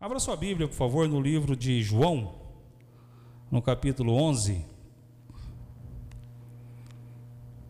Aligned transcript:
Abra 0.00 0.20
sua 0.20 0.36
Bíblia, 0.36 0.68
por 0.68 0.76
favor, 0.76 1.08
no 1.08 1.20
livro 1.20 1.56
de 1.56 1.82
João, 1.82 2.36
no 3.50 3.60
capítulo 3.60 4.14
11, 4.14 4.64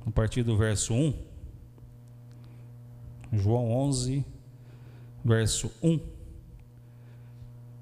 a 0.06 0.10
partir 0.10 0.42
do 0.42 0.54
verso 0.54 0.92
1. 0.92 1.14
João 3.32 3.72
11, 3.72 4.22
verso 5.24 5.72
1. 5.82 5.98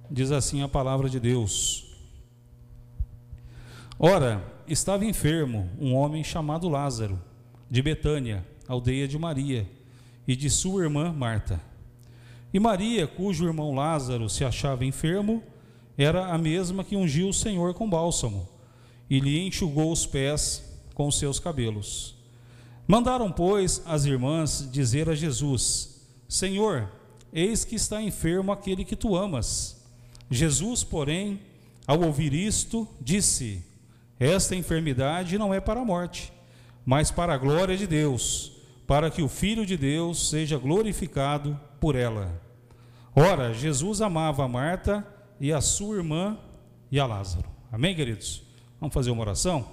Diz 0.09 0.31
assim 0.31 0.63
a 0.63 0.69
palavra 0.69 1.11
de 1.11 1.19
Deus: 1.19 1.99
Ora, 3.99 4.45
estava 4.69 5.05
enfermo 5.05 5.69
um 5.77 5.93
homem 5.93 6.23
chamado 6.23 6.69
Lázaro, 6.69 7.21
de 7.69 7.83
Betânia, 7.83 8.47
aldeia 8.69 9.09
de 9.09 9.19
Maria, 9.19 9.69
e 10.25 10.37
de 10.37 10.49
sua 10.49 10.85
irmã 10.85 11.13
Marta. 11.13 11.61
E 12.57 12.59
Maria, 12.59 13.07
cujo 13.07 13.45
irmão 13.45 13.75
Lázaro 13.75 14.31
se 14.31 14.43
achava 14.43 14.83
enfermo, 14.83 15.43
era 15.99 16.29
a 16.33 16.39
mesma 16.39 16.83
que 16.83 16.97
ungiu 16.97 17.29
o 17.29 17.35
Senhor 17.35 17.75
com 17.75 17.87
bálsamo 17.87 18.49
e 19.11 19.21
lhe 19.21 19.47
enxugou 19.47 19.93
os 19.93 20.07
pés 20.07 20.65
com 20.95 21.11
seus 21.11 21.39
cabelos. 21.39 22.15
Mandaram, 22.89 23.31
pois, 23.31 23.83
as 23.85 24.07
irmãs 24.07 24.67
dizer 24.73 25.07
a 25.11 25.15
Jesus: 25.15 26.01
Senhor, 26.27 26.91
eis 27.31 27.63
que 27.63 27.75
está 27.75 28.01
enfermo 28.01 28.51
aquele 28.51 28.87
que 28.87 28.97
tu 28.97 29.15
amas. 29.15 29.87
Jesus, 30.31 30.83
porém, 30.83 31.39
ao 31.87 32.01
ouvir 32.05 32.33
isto, 32.33 32.89
disse: 32.99 33.63
Esta 34.19 34.57
enfermidade 34.57 35.37
não 35.37 35.53
é 35.53 35.61
para 35.61 35.83
a 35.83 35.85
morte, 35.85 36.33
mas 36.87 37.11
para 37.11 37.35
a 37.35 37.37
glória 37.37 37.77
de 37.77 37.87
Deus, 37.87 38.53
para 38.87 39.11
que 39.11 39.21
o 39.21 39.29
Filho 39.29 39.67
de 39.67 39.77
Deus 39.77 40.31
seja 40.31 40.57
glorificado 40.57 41.61
por 41.79 41.95
ela. 41.95 42.46
Ora, 43.19 43.55
Jesus 43.55 44.03
amava 44.03 44.45
a 44.45 44.49
Marta 44.49 45.03
e 45.41 45.51
a 45.51 45.63
sua 45.63 45.97
irmã 45.97 46.37
e 46.93 47.01
a 47.01 47.07
Lázaro. 47.07 47.49
Amém, 47.73 47.97
queridos? 47.97 48.43
Vamos 48.79 48.93
fazer 48.93 49.11
uma 49.11 49.23
oração? 49.23 49.67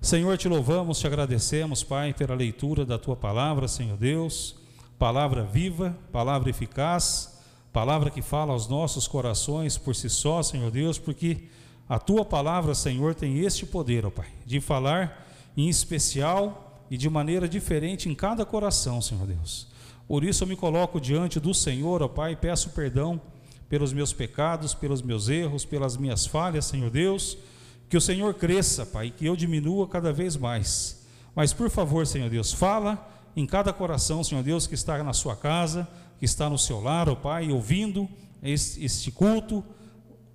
Senhor, 0.00 0.36
te 0.36 0.48
louvamos, 0.48 0.98
te 0.98 1.06
agradecemos, 1.06 1.84
Pai, 1.84 2.12
pela 2.12 2.34
leitura 2.34 2.84
da 2.84 2.98
tua 2.98 3.14
palavra, 3.14 3.68
Senhor 3.68 3.96
Deus, 3.96 4.56
palavra 4.98 5.44
viva, 5.44 5.96
palavra 6.10 6.50
eficaz, 6.50 7.40
palavra 7.72 8.10
que 8.10 8.20
fala 8.20 8.52
aos 8.52 8.66
nossos 8.66 9.06
corações 9.06 9.78
por 9.78 9.94
si 9.94 10.10
só, 10.10 10.42
Senhor 10.42 10.72
Deus, 10.72 10.98
porque 10.98 11.44
a 11.88 12.00
tua 12.00 12.24
palavra, 12.24 12.74
Senhor, 12.74 13.14
tem 13.14 13.38
este 13.38 13.64
poder, 13.64 14.04
ó 14.04 14.10
Pai, 14.10 14.28
de 14.44 14.60
falar 14.60 15.24
em 15.56 15.68
especial 15.68 16.82
e 16.90 16.96
de 16.96 17.08
maneira 17.08 17.48
diferente 17.48 18.08
em 18.08 18.14
cada 18.16 18.44
coração, 18.44 19.00
Senhor 19.00 19.24
Deus. 19.24 19.70
Por 20.06 20.24
isso 20.24 20.44
eu 20.44 20.48
me 20.48 20.56
coloco 20.56 21.00
diante 21.00 21.40
do 21.40 21.54
Senhor, 21.54 22.02
ó 22.02 22.08
Pai, 22.08 22.36
peço 22.36 22.70
perdão 22.70 23.20
pelos 23.68 23.92
meus 23.92 24.12
pecados, 24.12 24.74
pelos 24.74 25.00
meus 25.00 25.28
erros, 25.28 25.64
pelas 25.64 25.96
minhas 25.96 26.26
falhas, 26.26 26.66
Senhor 26.66 26.90
Deus. 26.90 27.38
Que 27.88 27.96
o 27.96 28.00
Senhor 28.00 28.34
cresça, 28.34 28.84
Pai, 28.84 29.10
que 29.10 29.26
eu 29.26 29.36
diminua 29.36 29.88
cada 29.88 30.12
vez 30.12 30.36
mais. 30.36 31.06
Mas 31.34 31.52
por 31.52 31.70
favor, 31.70 32.06
Senhor 32.06 32.28
Deus, 32.28 32.52
fala 32.52 33.08
em 33.34 33.46
cada 33.46 33.72
coração, 33.72 34.22
Senhor 34.22 34.42
Deus, 34.42 34.66
que 34.66 34.74
está 34.74 35.02
na 35.02 35.12
sua 35.12 35.34
casa, 35.34 35.88
que 36.18 36.24
está 36.24 36.50
no 36.50 36.58
seu 36.58 36.80
lar, 36.80 37.08
ó 37.08 37.14
Pai, 37.14 37.50
ouvindo 37.50 38.08
este 38.42 39.10
culto 39.10 39.64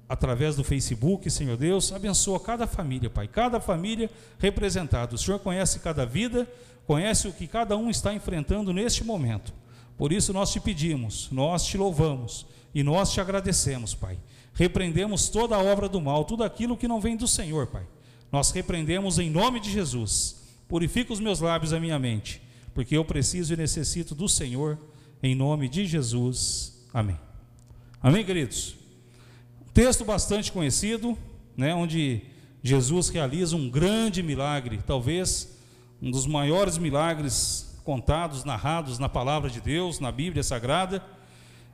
através 0.09 0.55
do 0.55 0.63
Facebook, 0.63 1.29
Senhor 1.29 1.57
Deus, 1.57 1.91
abençoa 1.91 2.39
cada 2.39 2.65
família, 2.65 3.09
Pai, 3.09 3.27
cada 3.27 3.59
família 3.59 4.09
representada. 4.39 5.15
O 5.15 5.17
Senhor 5.17 5.39
conhece 5.39 5.79
cada 5.79 6.05
vida, 6.05 6.47
conhece 6.87 7.27
o 7.27 7.33
que 7.33 7.45
cada 7.45 7.75
um 7.75 7.89
está 7.89 8.13
enfrentando 8.13 8.71
neste 8.71 9.03
momento. 9.03 9.53
Por 9.97 10.13
isso 10.13 10.31
nós 10.31 10.53
te 10.53 10.59
pedimos, 10.59 11.27
nós 11.31 11.65
te 11.65 11.77
louvamos 11.77 12.45
e 12.73 12.81
nós 12.81 13.11
te 13.11 13.19
agradecemos, 13.19 13.93
Pai. 13.93 14.17
Repreendemos 14.53 15.27
toda 15.27 15.55
a 15.55 15.61
obra 15.61 15.89
do 15.89 15.99
mal, 15.99 16.23
tudo 16.23 16.45
aquilo 16.45 16.77
que 16.77 16.87
não 16.87 17.01
vem 17.01 17.17
do 17.17 17.27
Senhor, 17.27 17.67
Pai. 17.67 17.85
Nós 18.31 18.51
repreendemos 18.51 19.19
em 19.19 19.29
nome 19.29 19.59
de 19.59 19.69
Jesus. 19.69 20.37
Purifica 20.67 21.11
os 21.11 21.19
meus 21.19 21.41
lábios 21.41 21.73
e 21.73 21.75
a 21.75 21.79
minha 21.79 21.99
mente, 21.99 22.41
porque 22.73 22.95
eu 22.95 23.03
preciso 23.03 23.53
e 23.53 23.57
necessito 23.57 24.15
do 24.15 24.29
Senhor, 24.29 24.79
em 25.21 25.35
nome 25.35 25.67
de 25.67 25.85
Jesus. 25.85 26.85
Amém. 26.93 27.19
Amém, 28.01 28.23
queridos? 28.23 28.75
Um 29.61 29.71
texto 29.73 30.05
bastante 30.05 30.51
conhecido, 30.51 31.17
né, 31.55 31.75
onde 31.75 32.21
Jesus 32.63 33.09
realiza 33.09 33.55
um 33.55 33.69
grande 33.69 34.23
milagre, 34.23 34.79
talvez 34.85 35.56
um 36.01 36.11
dos 36.11 36.27
maiores 36.27 36.77
milagres 36.77 37.79
contados, 37.83 38.43
narrados 38.43 38.99
na 38.99 39.07
palavra 39.07 39.49
de 39.49 39.61
Deus, 39.61 39.99
na 39.99 40.11
Bíblia 40.11 40.43
Sagrada, 40.43 41.03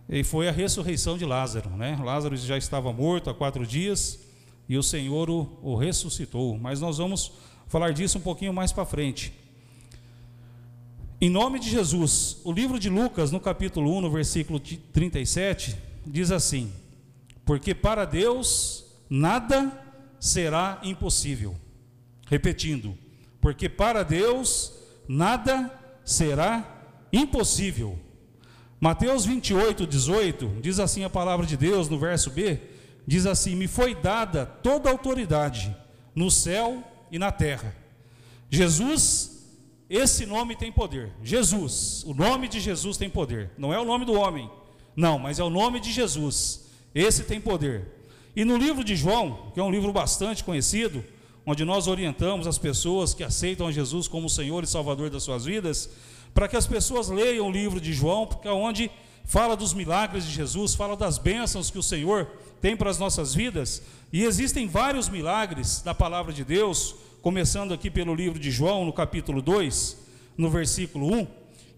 e 0.08 0.24
foi 0.24 0.48
a 0.48 0.52
ressurreição 0.52 1.18
de 1.18 1.26
Lázaro. 1.26 1.70
Né? 1.72 2.00
Lázaro 2.04 2.36
já 2.38 2.58
estava 2.58 2.94
morto 2.94 3.30
há 3.30 3.34
quatro 3.34 3.66
dias 3.66 4.20
e 4.68 4.78
o 4.78 4.84
Senhor 4.84 5.30
o, 5.30 5.60
o 5.62 5.76
ressuscitou. 5.76 6.58
Mas 6.58 6.80
nós 6.80 6.98
vamos 6.98 7.32
falar 7.68 7.92
disso 7.92 8.18
um 8.18 8.22
pouquinho 8.22 8.54
mais 8.54 8.72
para 8.72 8.86
frente. 8.86 9.34
Em 11.20 11.30
nome 11.30 11.60
de 11.60 11.70
Jesus, 11.70 12.42
o 12.44 12.52
livro 12.52 12.78
de 12.78 12.90
Lucas, 12.90 13.32
no 13.32 13.40
capítulo 13.40 13.98
1, 13.98 14.02
no 14.02 14.12
versículo 14.12 14.60
37, 14.60 15.76
diz 16.06 16.32
assim: 16.32 16.72
Porque 17.46 17.74
para 17.74 18.04
Deus 18.04 18.86
nada 19.10 19.72
será 20.20 20.82
impossível. 20.84 21.56
Repetindo, 22.28 22.98
porque 23.44 23.68
para 23.68 24.04
Deus 24.04 24.72
nada 25.06 25.70
será 26.06 26.66
impossível. 27.12 28.00
Mateus 28.80 29.26
28, 29.26 29.86
18, 29.86 30.60
diz 30.62 30.80
assim 30.80 31.04
a 31.04 31.10
palavra 31.10 31.46
de 31.46 31.58
Deus 31.58 31.90
no 31.90 32.00
verso 32.00 32.32
B: 32.32 32.58
diz 33.06 33.26
assim: 33.26 33.54
Me 33.54 33.68
foi 33.68 33.94
dada 33.94 34.46
toda 34.46 34.90
autoridade 34.90 35.76
no 36.16 36.32
céu 36.32 36.82
e 37.12 37.20
na 37.20 37.34
terra. 37.34 37.76
Jesus, 38.50 39.46
esse 39.90 40.26
nome 40.26 40.56
tem 40.56 40.72
poder. 40.72 41.12
Jesus, 41.22 42.02
o 42.06 42.14
nome 42.14 42.48
de 42.48 42.62
Jesus 42.62 42.96
tem 42.96 43.10
poder. 43.10 43.52
Não 43.58 43.74
é 43.74 43.80
o 43.80 43.84
nome 43.84 44.06
do 44.06 44.14
homem, 44.14 44.50
não, 44.96 45.20
mas 45.20 45.38
é 45.38 45.44
o 45.44 45.50
nome 45.50 45.82
de 45.82 45.92
Jesus. 45.92 46.70
Esse 46.96 47.26
tem 47.26 47.42
poder. 47.42 47.90
E 48.34 48.46
no 48.46 48.56
livro 48.56 48.86
de 48.86 48.96
João, 48.96 49.52
que 49.54 49.60
é 49.60 49.64
um 49.64 49.72
livro 49.72 49.92
bastante 49.92 50.46
conhecido, 50.46 51.04
onde 51.46 51.66
nós 51.66 51.88
orientamos 51.88 52.48
as 52.48 52.58
pessoas 52.58 53.14
que 53.14 53.24
aceitam 53.24 53.68
a 53.68 53.72
Jesus 53.72 54.08
como 54.08 54.30
Senhor 54.30 54.64
e 54.64 54.68
Salvador 54.68 55.10
das 55.10 55.24
suas 55.24 55.46
vidas, 55.46 55.90
para 56.34 56.48
que 56.48 56.56
as 56.56 56.66
pessoas 56.66 57.10
leiam 57.10 57.48
o 57.48 57.52
livro 57.52 57.80
de 57.80 57.94
João, 57.94 58.26
porque 58.26 58.48
é 58.48 58.52
onde 58.52 58.90
fala 59.26 59.56
dos 59.56 59.74
milagres 59.74 60.26
de 60.26 60.32
Jesus, 60.32 60.74
fala 60.74 60.96
das 60.96 61.18
bênçãos 61.18 61.70
que 61.70 61.78
o 61.78 61.84
Senhor 61.84 62.28
tem 62.62 62.76
para 62.76 62.90
as 62.90 62.98
nossas 62.98 63.34
vidas, 63.34 63.82
e 64.12 64.24
existem 64.24 64.68
vários 64.68 65.10
milagres 65.10 65.82
da 65.82 65.94
palavra 65.94 66.32
de 66.32 66.44
Deus, 66.44 66.96
começando 67.22 67.74
aqui 67.74 67.90
pelo 67.90 68.14
livro 68.14 68.40
de 68.40 68.52
João, 68.52 68.86
no 68.86 68.94
capítulo 68.94 69.42
2, 69.42 69.98
no 70.38 70.50
versículo 70.50 71.14
1. 71.14 71.28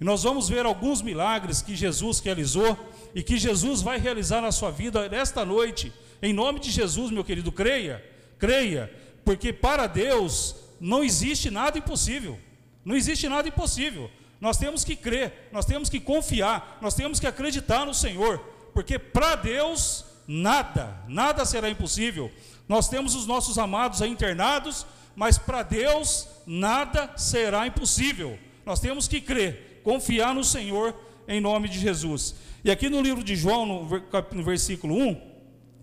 E 0.02 0.04
nós 0.04 0.24
vamos 0.24 0.50
ver 0.50 0.66
alguns 0.66 1.02
milagres 1.02 1.62
que 1.62 1.76
Jesus 1.76 2.20
realizou 2.20 2.78
e 3.14 3.24
que 3.24 3.38
Jesus 3.38 3.82
vai 3.82 3.98
realizar 3.98 4.42
na 4.42 4.52
sua 4.52 4.70
vida 4.70 5.08
nesta 5.08 5.46
noite. 5.46 5.94
Em 6.22 6.34
nome 6.34 6.60
de 6.60 6.70
Jesus, 6.70 7.12
meu 7.12 7.24
querido, 7.24 7.52
creia, 7.52 8.04
creia, 8.38 8.92
porque 9.26 9.52
para 9.52 9.88
Deus 9.88 10.56
não 10.80 11.04
existe 11.04 11.50
nada 11.50 11.78
impossível. 11.80 12.40
Não 12.86 12.96
existe 12.96 13.28
nada 13.28 13.48
impossível. 13.48 14.10
Nós 14.40 14.58
temos 14.58 14.84
que 14.84 14.96
crer, 14.96 15.50
nós 15.52 15.66
temos 15.66 15.90
que 15.90 16.00
confiar, 16.00 16.78
nós 16.80 16.94
temos 16.94 17.20
que 17.20 17.26
acreditar 17.26 17.86
no 17.86 17.94
Senhor, 17.94 18.38
porque 18.74 19.00
para 19.00 19.36
Deus 19.36 20.06
nada, 20.28 21.04
nada 21.08 21.44
será 21.46 21.70
impossível. 21.70 22.32
Nós 22.68 22.88
temos 22.88 23.16
os 23.16 23.26
nossos 23.26 23.58
amados 23.58 24.02
aí 24.02 24.10
internados, 24.10 24.86
mas 25.16 25.38
para 25.38 25.64
Deus 25.64 26.28
nada 26.46 27.18
será 27.18 27.66
impossível. 27.66 28.38
Nós 28.66 28.80
temos 28.80 29.08
que 29.08 29.20
crer, 29.20 29.82
confiar 29.84 30.36
no 30.36 30.44
Senhor 30.44 30.94
em 31.28 31.42
nome 31.42 31.68
de 31.68 31.80
Jesus. 31.80 32.36
E 32.64 32.70
aqui 32.70 32.90
no 32.90 33.02
livro 33.02 33.24
de 33.24 33.36
João, 33.36 33.66
no 33.66 34.44
versículo 34.44 34.96
1, 34.96 35.22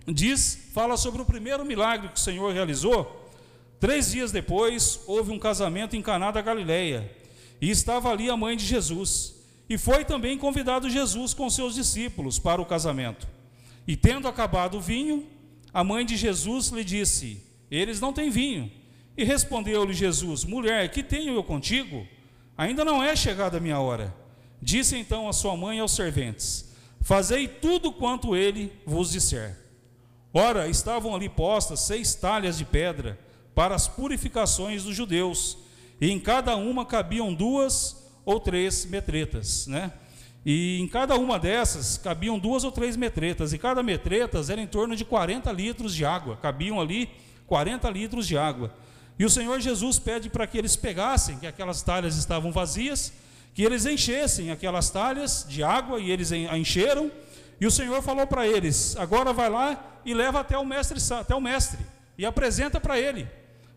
diz, 0.08 0.69
fala 0.72 0.96
sobre 0.96 1.22
o 1.22 1.25
primeiro 1.25 1.64
milagre 1.64 2.08
que 2.08 2.19
o 2.19 2.22
Senhor 2.22 2.52
realizou 2.52 3.21
Três 3.82 4.12
dias 4.12 4.31
depois, 4.31 5.00
houve 5.08 5.32
um 5.32 5.40
casamento 5.40 5.96
em 5.96 6.02
Caná 6.02 6.31
da 6.31 6.40
Galileia, 6.40 7.11
e 7.61 7.69
estava 7.69 8.12
ali 8.12 8.31
a 8.31 8.37
mãe 8.37 8.56
de 8.56 8.64
Jesus. 8.64 9.34
E 9.69 9.76
foi 9.76 10.05
também 10.05 10.38
convidado 10.38 10.88
Jesus 10.88 11.34
com 11.34 11.50
seus 11.50 11.75
discípulos 11.75 12.38
para 12.38 12.62
o 12.62 12.64
casamento. 12.64 13.26
E 13.84 13.96
tendo 13.96 14.29
acabado 14.29 14.79
o 14.79 14.81
vinho, 14.81 15.26
a 15.75 15.82
mãe 15.82 16.06
de 16.06 16.17
Jesus 16.17 16.69
lhe 16.69 16.84
disse: 16.84 17.43
Eles 17.69 17.99
não 17.99 18.12
têm 18.12 18.31
vinho. 18.31 18.70
E 19.17 19.25
respondeu-lhe 19.25 19.93
Jesus: 19.93 20.44
Mulher, 20.44 20.88
que 20.93 21.02
tenho 21.02 21.35
eu 21.35 21.43
contigo? 21.43 22.06
Ainda 22.56 22.85
não 22.85 23.02
é 23.02 23.17
chegada 23.17 23.56
a 23.56 23.61
minha 23.61 23.81
hora. 23.81 24.14
Disse 24.62 24.96
então 24.96 25.28
a 25.28 25.32
sua 25.32 25.56
mãe 25.56 25.81
aos 25.81 25.96
serventes: 25.96 26.73
Fazei 27.00 27.49
tudo 27.49 27.90
quanto 27.90 28.37
ele 28.37 28.73
vos 28.87 29.11
disser. 29.11 29.58
Ora, 30.32 30.69
estavam 30.69 31.17
ali 31.17 31.28
postas 31.28 31.81
seis 31.81 32.14
talhas 32.14 32.56
de 32.56 32.64
pedra 32.64 33.19
para 33.54 33.75
as 33.75 33.87
purificações 33.88 34.84
dos 34.84 34.94
judeus, 34.94 35.58
e 36.00 36.10
em 36.10 36.19
cada 36.19 36.56
uma 36.56 36.84
cabiam 36.84 37.32
duas 37.32 38.10
ou 38.25 38.40
três 38.40 38.84
metretas, 38.87 39.66
né? 39.66 39.93
E 40.44 40.81
em 40.81 40.88
cada 40.88 41.14
uma 41.14 41.38
dessas 41.38 41.96
cabiam 41.96 42.38
duas 42.38 42.64
ou 42.64 42.72
três 42.72 42.96
metretas, 42.96 43.52
e 43.52 43.58
cada 43.58 43.82
metretas 43.82 44.50
era 44.50 44.60
em 44.60 44.66
torno 44.66 44.96
de 44.96 45.04
40 45.04 45.52
litros 45.52 45.94
de 45.94 46.04
água, 46.04 46.37
cabiam 46.37 46.81
ali 46.81 47.08
40 47.46 47.88
litros 47.90 48.26
de 48.26 48.37
água. 48.37 48.75
E 49.19 49.25
o 49.25 49.31
Senhor 49.31 49.60
Jesus 49.60 49.99
pede 49.99 50.28
para 50.28 50.46
que 50.46 50.58
eles 50.58 50.75
pegassem, 50.75 51.38
que 51.38 51.46
aquelas 51.46 51.82
talhas 51.82 52.16
estavam 52.16 52.50
vazias, 52.50 53.12
que 53.54 53.62
eles 53.62 53.87
enchessem 53.87 54.50
aquelas 54.50 54.90
talhas 54.90 55.46
de 55.49 55.62
água, 55.62 56.00
e 56.00 56.10
eles 56.10 56.32
a 56.32 56.58
encheram, 56.58 57.10
e 57.60 57.66
o 57.66 57.70
Senhor 57.70 58.02
falou 58.02 58.26
para 58.26 58.44
eles: 58.46 58.96
agora 58.96 59.32
vai 59.32 59.49
lá 59.49 60.00
e 60.04 60.12
leva 60.12 60.40
até 60.40 60.58
o 60.58 60.64
mestre, 60.64 60.99
até 61.14 61.34
o 61.34 61.40
mestre, 61.40 61.78
e 62.19 62.26
apresenta 62.26 62.81
para 62.81 62.99
ele. 62.99 63.28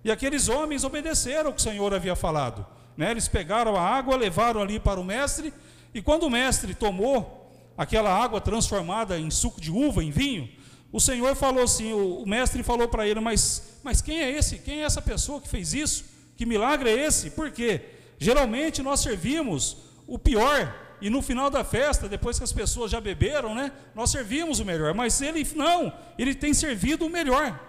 E 0.05 0.11
aqueles 0.11 0.49
homens 0.49 0.83
obedeceram 0.83 1.49
o 1.49 1.53
que 1.53 1.59
o 1.59 1.63
Senhor 1.63 1.91
havia 1.91 2.15
falado. 2.15 2.63
Né? 2.95 3.09
Eles 3.09 3.27
pegaram 3.27 3.75
a 3.75 3.81
água, 3.81 4.15
levaram 4.15 4.61
ali 4.61 4.79
para 4.79 4.99
o 4.99 5.03
mestre, 5.03 5.51
e 5.95 5.99
quando 5.99 6.27
o 6.27 6.29
mestre 6.29 6.75
tomou 6.75 7.51
aquela 7.75 8.13
água 8.15 8.39
transformada 8.39 9.17
em 9.17 9.31
suco 9.31 9.59
de 9.59 9.71
uva, 9.71 10.03
em 10.03 10.11
vinho, 10.11 10.47
o 10.91 10.99
Senhor 11.01 11.35
falou 11.35 11.63
assim, 11.63 11.91
o, 11.91 12.23
mestre 12.23 12.61
falou 12.61 12.87
para 12.87 13.07
ele, 13.07 13.19
mas, 13.19 13.79
mas 13.83 13.99
quem 13.99 14.21
é 14.21 14.29
esse? 14.29 14.59
Quem 14.59 14.81
é 14.81 14.85
essa 14.85 15.01
pessoa 15.01 15.41
que 15.41 15.49
fez 15.49 15.73
isso? 15.73 16.05
Que 16.37 16.45
milagre 16.45 16.87
é 16.87 17.07
esse? 17.07 17.31
Por 17.31 17.49
quê? 17.49 17.81
Geralmente 18.19 18.83
nós 18.83 18.99
servimos 18.99 19.77
o 20.05 20.19
pior, 20.19 20.71
e 21.01 21.09
no 21.09 21.19
final 21.19 21.49
da 21.49 21.63
festa, 21.63 22.07
depois 22.07 22.37
que 22.37 22.43
as 22.43 22.53
pessoas 22.53 22.91
já 22.91 23.01
beberam, 23.01 23.55
né, 23.55 23.71
nós 23.95 24.11
servimos 24.11 24.59
o 24.59 24.65
melhor, 24.65 24.93
mas 24.93 25.19
ele 25.19 25.45
não, 25.55 25.91
ele 26.15 26.35
tem 26.35 26.53
servido 26.53 27.07
o 27.07 27.09
melhor. 27.09 27.59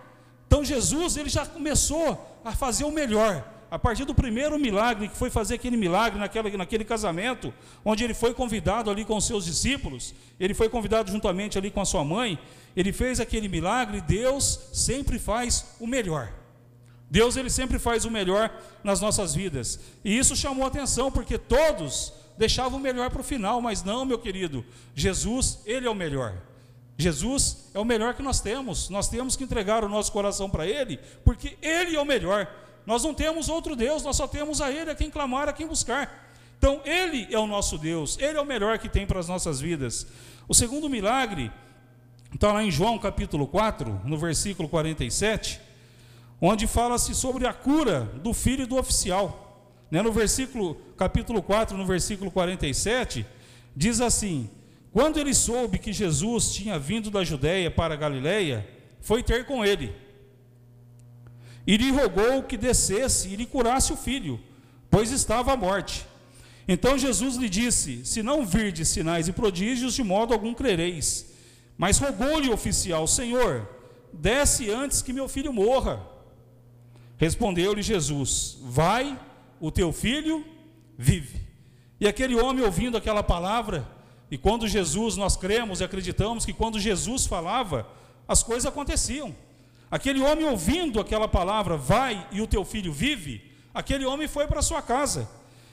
Então 0.46 0.64
Jesus, 0.64 1.16
ele 1.16 1.28
já 1.28 1.44
começou 1.44 2.38
a 2.44 2.54
fazer 2.54 2.84
o 2.84 2.90
melhor. 2.90 3.52
A 3.68 3.78
partir 3.78 4.04
do 4.04 4.14
primeiro 4.14 4.58
milagre, 4.58 5.08
que 5.08 5.16
foi 5.16 5.28
fazer 5.28 5.56
aquele 5.56 5.76
milagre 5.76 6.20
naquele, 6.20 6.56
naquele 6.56 6.84
casamento, 6.84 7.52
onde 7.84 8.04
ele 8.04 8.14
foi 8.14 8.32
convidado 8.32 8.90
ali 8.90 9.04
com 9.04 9.16
os 9.16 9.26
seus 9.26 9.44
discípulos, 9.44 10.14
ele 10.38 10.54
foi 10.54 10.68
convidado 10.68 11.10
juntamente 11.10 11.58
ali 11.58 11.70
com 11.70 11.80
a 11.80 11.84
sua 11.84 12.04
mãe, 12.04 12.38
ele 12.76 12.92
fez 12.92 13.18
aquele 13.18 13.48
milagre, 13.48 14.00
Deus 14.00 14.68
sempre 14.72 15.18
faz 15.18 15.74
o 15.80 15.86
melhor. 15.86 16.32
Deus 17.10 17.36
ele 17.36 17.50
sempre 17.50 17.78
faz 17.78 18.04
o 18.04 18.10
melhor 18.10 18.52
nas 18.84 19.00
nossas 19.00 19.34
vidas. 19.34 19.80
E 20.04 20.16
isso 20.16 20.36
chamou 20.36 20.64
atenção, 20.64 21.10
porque 21.10 21.36
todos 21.36 22.12
deixavam 22.38 22.78
o 22.78 22.82
melhor 22.82 23.10
para 23.10 23.20
o 23.20 23.24
final, 23.24 23.60
mas 23.60 23.82
não, 23.82 24.04
meu 24.04 24.18
querido, 24.18 24.64
Jesus, 24.94 25.60
ele 25.66 25.86
é 25.86 25.90
o 25.90 25.94
melhor. 25.94 26.34
Jesus 26.98 27.68
é 27.74 27.78
o 27.78 27.84
melhor 27.84 28.14
que 28.14 28.22
nós 28.22 28.40
temos. 28.40 28.88
Nós 28.88 29.08
temos 29.08 29.36
que 29.36 29.44
entregar 29.44 29.84
o 29.84 29.88
nosso 29.88 30.10
coração 30.10 30.48
para 30.48 30.66
ele, 30.66 30.98
porque 31.24 31.58
ele 31.60 31.94
é 31.94 32.00
o 32.00 32.06
melhor. 32.06 32.48
Nós 32.86 33.02
não 33.02 33.12
temos 33.12 33.48
outro 33.48 33.76
Deus, 33.76 34.02
nós 34.02 34.16
só 34.16 34.26
temos 34.26 34.60
a 34.60 34.70
ele, 34.70 34.90
a 34.90 34.94
quem 34.94 35.10
clamar, 35.10 35.48
a 35.48 35.52
quem 35.52 35.66
buscar. 35.66 36.26
Então, 36.58 36.80
ele 36.84 37.26
é 37.30 37.38
o 37.38 37.46
nosso 37.46 37.76
Deus, 37.76 38.16
ele 38.18 38.38
é 38.38 38.40
o 38.40 38.46
melhor 38.46 38.78
que 38.78 38.88
tem 38.88 39.06
para 39.06 39.20
as 39.20 39.28
nossas 39.28 39.60
vidas. 39.60 40.06
O 40.48 40.54
segundo 40.54 40.88
milagre 40.88 41.52
está 42.34 42.52
lá 42.52 42.62
em 42.62 42.70
João 42.70 42.98
capítulo 42.98 43.46
4, 43.46 44.02
no 44.04 44.16
versículo 44.16 44.68
47, 44.68 45.60
onde 46.40 46.66
fala-se 46.66 47.14
sobre 47.14 47.46
a 47.46 47.52
cura 47.52 48.10
do 48.22 48.32
filho 48.32 48.66
do 48.66 48.76
oficial. 48.76 49.42
Né, 49.90 50.02
no 50.02 50.12
versículo, 50.12 50.76
capítulo 50.96 51.42
4, 51.42 51.76
no 51.76 51.86
versículo 51.86 52.30
47, 52.30 53.26
diz 53.74 54.00
assim: 54.00 54.50
Quando 54.96 55.18
ele 55.18 55.34
soube 55.34 55.78
que 55.78 55.92
Jesus 55.92 56.54
tinha 56.54 56.78
vindo 56.78 57.10
da 57.10 57.22
Judéia 57.22 57.70
para 57.70 57.92
a 57.92 57.96
Galiléia, 57.98 58.66
foi 58.98 59.22
ter 59.22 59.44
com 59.44 59.62
ele. 59.62 59.94
E 61.66 61.76
lhe 61.76 61.90
rogou 61.90 62.44
que 62.44 62.56
descesse 62.56 63.28
e 63.28 63.36
lhe 63.36 63.44
curasse 63.44 63.92
o 63.92 63.96
filho, 63.96 64.40
pois 64.90 65.10
estava 65.10 65.52
à 65.52 65.56
morte. 65.56 66.06
Então 66.66 66.96
Jesus 66.96 67.36
lhe 67.36 67.46
disse: 67.46 68.06
Se 68.06 68.22
não 68.22 68.46
virdes 68.46 68.88
sinais 68.88 69.28
e 69.28 69.34
prodígios, 69.34 69.92
de 69.92 70.02
modo 70.02 70.32
algum 70.32 70.54
crereis. 70.54 71.30
Mas 71.76 71.98
rogou-lhe 71.98 72.48
o 72.48 72.54
oficial: 72.54 73.06
Senhor, 73.06 73.68
desce 74.10 74.70
antes 74.70 75.02
que 75.02 75.12
meu 75.12 75.28
filho 75.28 75.52
morra. 75.52 76.00
Respondeu-lhe 77.18 77.82
Jesus: 77.82 78.56
Vai 78.62 79.20
o 79.60 79.70
teu 79.70 79.92
filho 79.92 80.42
vive. 80.96 81.38
E 82.00 82.08
aquele 82.08 82.34
homem 82.34 82.64
ouvindo 82.64 82.96
aquela 82.96 83.22
palavra, 83.22 83.95
e 84.30 84.36
quando 84.36 84.66
Jesus, 84.66 85.16
nós 85.16 85.36
cremos 85.36 85.80
e 85.80 85.84
acreditamos 85.84 86.44
que 86.44 86.52
quando 86.52 86.80
Jesus 86.80 87.26
falava, 87.26 87.86
as 88.26 88.42
coisas 88.42 88.66
aconteciam. 88.66 89.34
Aquele 89.90 90.20
homem 90.20 90.44
ouvindo 90.44 91.00
aquela 91.00 91.28
palavra, 91.28 91.76
vai 91.76 92.26
e 92.32 92.40
o 92.40 92.46
teu 92.46 92.64
filho 92.64 92.92
vive, 92.92 93.42
aquele 93.72 94.04
homem 94.04 94.26
foi 94.26 94.46
para 94.46 94.62
sua 94.62 94.82
casa. 94.82 95.28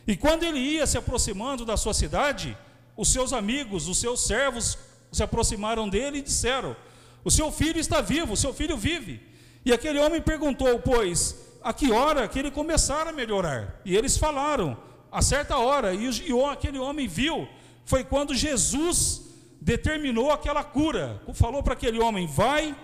E 0.05 0.15
quando 0.15 0.44
ele 0.44 0.59
ia 0.59 0.85
se 0.85 0.97
aproximando 0.97 1.65
da 1.65 1.77
sua 1.77 1.94
cidade, 1.94 2.55
os 2.95 3.09
seus 3.09 3.33
amigos, 3.33 3.88
os 3.88 3.97
seus 3.97 4.25
servos 4.25 4.77
se 5.11 5.23
aproximaram 5.23 5.89
dele 5.89 6.19
e 6.19 6.21
disseram: 6.21 6.75
O 7.23 7.31
seu 7.31 7.51
filho 7.51 7.79
está 7.79 8.01
vivo, 8.01 8.33
o 8.33 8.38
seu 8.38 8.53
filho 8.53 8.77
vive. 8.77 9.19
E 9.65 9.73
aquele 9.73 9.97
homem 9.97 10.21
perguntou: 10.21 10.79
Pois 10.79 11.44
a 11.63 11.71
que 11.71 11.91
hora 11.91 12.27
que 12.27 12.38
ele 12.38 12.51
começara 12.51 13.09
a 13.09 13.13
melhorar. 13.13 13.79
E 13.85 13.95
eles 13.95 14.17
falaram, 14.17 14.77
a 15.11 15.21
certa 15.21 15.57
hora, 15.57 15.94
e, 15.94 16.09
aquele 16.51 16.77
homem 16.77 17.07
viu, 17.07 17.47
foi 17.85 18.03
quando 18.03 18.33
Jesus 18.33 19.21
determinou 19.62 20.31
aquela 20.31 20.63
cura. 20.63 21.21
Falou 21.33 21.63
para 21.63 21.74
aquele 21.74 22.00
homem: 22.00 22.27
vai, 22.27 22.75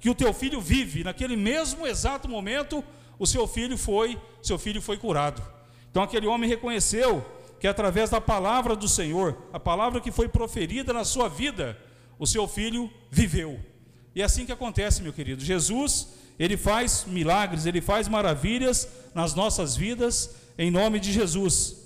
que 0.00 0.10
o 0.10 0.14
teu 0.14 0.32
filho 0.32 0.60
vive. 0.60 1.04
Naquele 1.04 1.36
mesmo 1.36 1.86
exato 1.86 2.28
momento, 2.28 2.82
o 3.18 3.26
seu 3.26 3.46
filho 3.46 3.76
foi, 3.76 4.20
seu 4.42 4.58
filho 4.58 4.82
foi 4.82 4.96
curado. 4.96 5.42
Então 5.90 6.02
aquele 6.02 6.26
homem 6.26 6.48
reconheceu 6.48 7.24
que 7.58 7.66
através 7.66 8.10
da 8.10 8.20
palavra 8.20 8.76
do 8.76 8.86
Senhor, 8.86 9.36
a 9.52 9.58
palavra 9.58 10.00
que 10.00 10.12
foi 10.12 10.28
proferida 10.28 10.92
na 10.92 11.04
sua 11.04 11.28
vida, 11.28 11.78
o 12.18 12.26
seu 12.26 12.46
filho 12.46 12.90
viveu. 13.10 13.58
E 14.14 14.20
é 14.20 14.24
assim 14.24 14.44
que 14.44 14.52
acontece, 14.52 15.02
meu 15.02 15.12
querido. 15.12 15.42
Jesus 15.42 16.16
ele 16.38 16.56
faz 16.56 17.04
milagres, 17.06 17.66
Ele 17.66 17.80
faz 17.80 18.08
maravilhas 18.08 18.88
nas 19.14 19.34
nossas 19.34 19.76
vidas, 19.76 20.34
em 20.58 20.70
nome 20.70 21.00
de 21.00 21.12
Jesus. 21.12 21.76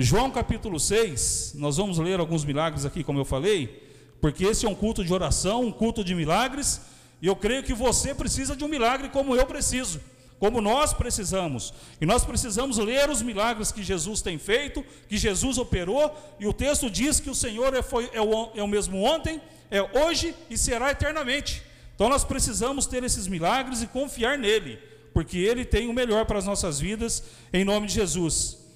João 0.00 0.30
capítulo 0.30 0.78
6, 0.78 1.54
nós 1.56 1.76
vamos 1.76 1.98
ler 1.98 2.20
alguns 2.20 2.44
milagres 2.44 2.84
aqui, 2.84 3.02
como 3.02 3.18
eu 3.18 3.24
falei, 3.24 3.82
porque 4.20 4.44
esse 4.44 4.64
é 4.64 4.68
um 4.68 4.74
culto 4.74 5.04
de 5.04 5.12
oração, 5.12 5.64
um 5.64 5.72
culto 5.72 6.04
de 6.04 6.14
milagres, 6.14 6.80
e 7.20 7.26
eu 7.26 7.34
creio 7.34 7.64
que 7.64 7.74
você 7.74 8.14
precisa 8.14 8.54
de 8.54 8.62
um 8.62 8.68
milagre 8.68 9.08
como 9.08 9.34
eu 9.34 9.44
preciso, 9.44 10.00
como 10.38 10.60
nós 10.60 10.92
precisamos. 10.92 11.74
E 12.00 12.06
nós 12.06 12.24
precisamos 12.24 12.78
ler 12.78 13.10
os 13.10 13.22
milagres 13.22 13.72
que 13.72 13.82
Jesus 13.82 14.22
tem 14.22 14.38
feito, 14.38 14.84
que 15.08 15.18
Jesus 15.18 15.58
operou, 15.58 16.16
e 16.38 16.46
o 16.46 16.52
texto 16.52 16.88
diz 16.88 17.18
que 17.18 17.28
o 17.28 17.34
Senhor 17.34 17.74
é, 17.74 17.82
foi, 17.82 18.08
é, 18.12 18.20
o, 18.22 18.52
é 18.54 18.62
o 18.62 18.68
mesmo 18.68 19.02
ontem, 19.02 19.40
é 19.68 19.82
hoje 19.82 20.32
e 20.48 20.56
será 20.56 20.92
eternamente. 20.92 21.60
Então 21.96 22.08
nós 22.08 22.22
precisamos 22.22 22.86
ter 22.86 23.02
esses 23.02 23.26
milagres 23.26 23.82
e 23.82 23.88
confiar 23.88 24.38
nele, 24.38 24.78
porque 25.12 25.38
ele 25.38 25.64
tem 25.64 25.88
o 25.88 25.92
melhor 25.92 26.24
para 26.24 26.38
as 26.38 26.46
nossas 26.46 26.78
vidas, 26.78 27.24
em 27.52 27.64
nome 27.64 27.88
de 27.88 27.94
Jesus. 27.94 28.67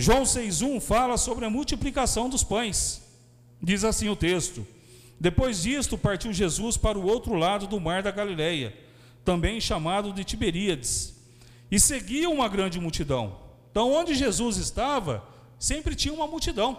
João 0.00 0.22
6,1 0.22 0.80
fala 0.80 1.16
sobre 1.16 1.44
a 1.44 1.50
multiplicação 1.50 2.28
dos 2.28 2.44
pães. 2.44 3.02
Diz 3.60 3.82
assim 3.82 4.08
o 4.08 4.14
texto: 4.14 4.64
Depois 5.18 5.64
disto, 5.64 5.98
partiu 5.98 6.32
Jesus 6.32 6.76
para 6.76 6.96
o 6.96 7.04
outro 7.04 7.34
lado 7.34 7.66
do 7.66 7.80
mar 7.80 8.00
da 8.00 8.12
Galileia, 8.12 8.72
também 9.24 9.60
chamado 9.60 10.12
de 10.12 10.22
Tiberíades, 10.22 11.16
e 11.68 11.80
seguia 11.80 12.30
uma 12.30 12.48
grande 12.48 12.78
multidão. 12.78 13.40
Então, 13.72 13.92
onde 13.92 14.14
Jesus 14.14 14.56
estava, 14.56 15.24
sempre 15.58 15.96
tinha 15.96 16.14
uma 16.14 16.28
multidão, 16.28 16.78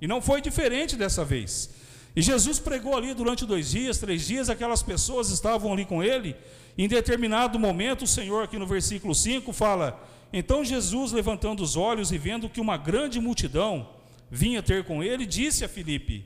e 0.00 0.06
não 0.06 0.22
foi 0.22 0.40
diferente 0.40 0.94
dessa 0.94 1.24
vez. 1.24 1.70
E 2.14 2.22
Jesus 2.22 2.60
pregou 2.60 2.96
ali 2.96 3.14
durante 3.14 3.44
dois 3.44 3.72
dias, 3.72 3.98
três 3.98 4.24
dias, 4.24 4.48
aquelas 4.48 4.80
pessoas 4.80 5.30
estavam 5.30 5.72
ali 5.72 5.84
com 5.84 6.04
ele. 6.04 6.36
Em 6.78 6.86
determinado 6.86 7.58
momento, 7.58 8.02
o 8.02 8.06
Senhor, 8.06 8.44
aqui 8.44 8.58
no 8.60 8.66
versículo 8.66 9.12
5, 9.12 9.52
fala: 9.52 10.00
Então 10.32 10.64
Jesus, 10.64 11.12
levantando 11.12 11.62
os 11.62 11.76
olhos 11.76 12.12
e 12.12 12.18
vendo 12.18 12.48
que 12.48 12.60
uma 12.60 12.76
grande 12.76 13.20
multidão 13.20 13.88
vinha 14.30 14.62
ter 14.62 14.84
com 14.84 15.02
ele, 15.02 15.26
disse 15.26 15.64
a 15.64 15.68
Filipe: 15.68 16.24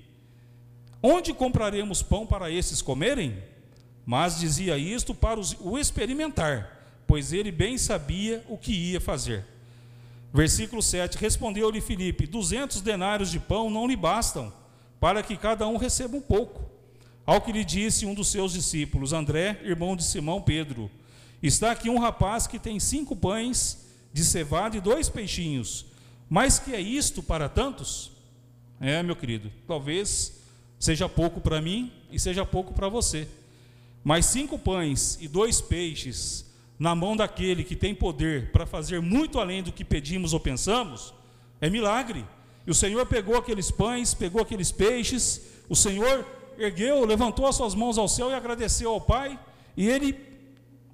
Onde 1.02 1.32
compraremos 1.32 2.02
pão 2.02 2.26
para 2.26 2.50
esses 2.50 2.82
comerem? 2.82 3.42
Mas 4.04 4.38
dizia 4.38 4.76
isto 4.76 5.14
para 5.14 5.40
o 5.61 5.78
experimentar, 5.78 7.02
pois 7.06 7.32
ele 7.32 7.50
bem 7.50 7.78
sabia 7.78 8.44
o 8.49 8.58
que 8.58 8.73
ia 8.73 9.00
fazer. 9.00 9.46
Versículo 10.32 10.82
7: 10.82 11.16
Respondeu-lhe 11.16 11.80
Filipe: 11.80 12.26
Duzentos 12.26 12.82
denários 12.82 13.30
de 13.30 13.40
pão 13.40 13.70
não 13.70 13.87
lhe 13.87 13.96
bastam 13.96 14.52
para 15.00 15.23
que 15.23 15.37
cada 15.37 15.66
um 15.66 15.76
receba 15.76 16.16
um 16.16 16.20
pouco. 16.20 16.62
Ao 17.26 17.40
que 17.40 17.52
lhe 17.52 17.64
disse 17.64 18.04
um 18.04 18.12
dos 18.12 18.28
seus 18.28 18.52
discípulos, 18.52 19.14
André, 19.14 19.58
irmão 19.62 19.96
de 19.96 20.04
Simão 20.04 20.42
Pedro: 20.42 20.90
Está 21.42 21.70
aqui 21.70 21.88
um 21.88 21.99
rapaz 21.99 22.46
que 22.46 22.58
tem 22.58 22.78
cinco 22.78 23.16
pães 23.16 23.84
de 24.14 24.25
cevada 24.25 24.76
e 24.76 24.80
dois 24.80 25.09
peixinhos. 25.09 25.85
Mas 26.30 26.59
que 26.59 26.73
é 26.73 26.80
isto 26.80 27.21
para 27.21 27.49
tantos? 27.49 28.12
É, 28.80 29.02
meu 29.02 29.16
querido, 29.16 29.50
talvez 29.66 30.40
seja 30.78 31.09
pouco 31.09 31.40
para 31.40 31.61
mim 31.61 31.92
e 32.12 32.18
seja 32.18 32.47
pouco 32.47 32.73
para 32.73 32.88
você. 32.88 33.26
Mas 34.04 34.26
cinco 34.26 34.56
pães 34.56 35.18
e 35.21 35.26
dois 35.26 35.61
peixes 35.61 36.47
na 36.78 36.94
mão 36.94 37.16
daquele 37.16 37.64
que 37.64 37.75
tem 37.75 37.92
poder 37.92 38.52
para 38.52 38.64
fazer 38.64 39.00
muito 39.00 39.40
além 39.40 39.64
do 39.64 39.73
que 39.73 39.85
pedimos 39.85 40.33
ou 40.33 40.38
pensamos, 40.38 41.12
é 41.61 41.68
milagre. 41.68 42.25
E 42.64 42.71
o 42.71 42.75
Senhor 42.75 43.04
pegou 43.06 43.37
aqueles 43.37 43.71
pães, 43.71 44.14
pegou 44.14 44.40
aqueles 44.40 44.71
peixes, 44.71 45.40
o 45.68 45.75
Senhor 45.75 46.25
ergueu, 46.56 47.04
levantou 47.04 47.47
as 47.47 47.56
suas 47.56 47.75
mãos 47.75 47.99
ao 47.99 48.06
céu 48.06 48.30
e 48.30 48.35
agradeceu 48.35 48.90
ao 48.90 49.00
Pai, 49.00 49.38
e 49.76 49.88
ele 49.88 50.12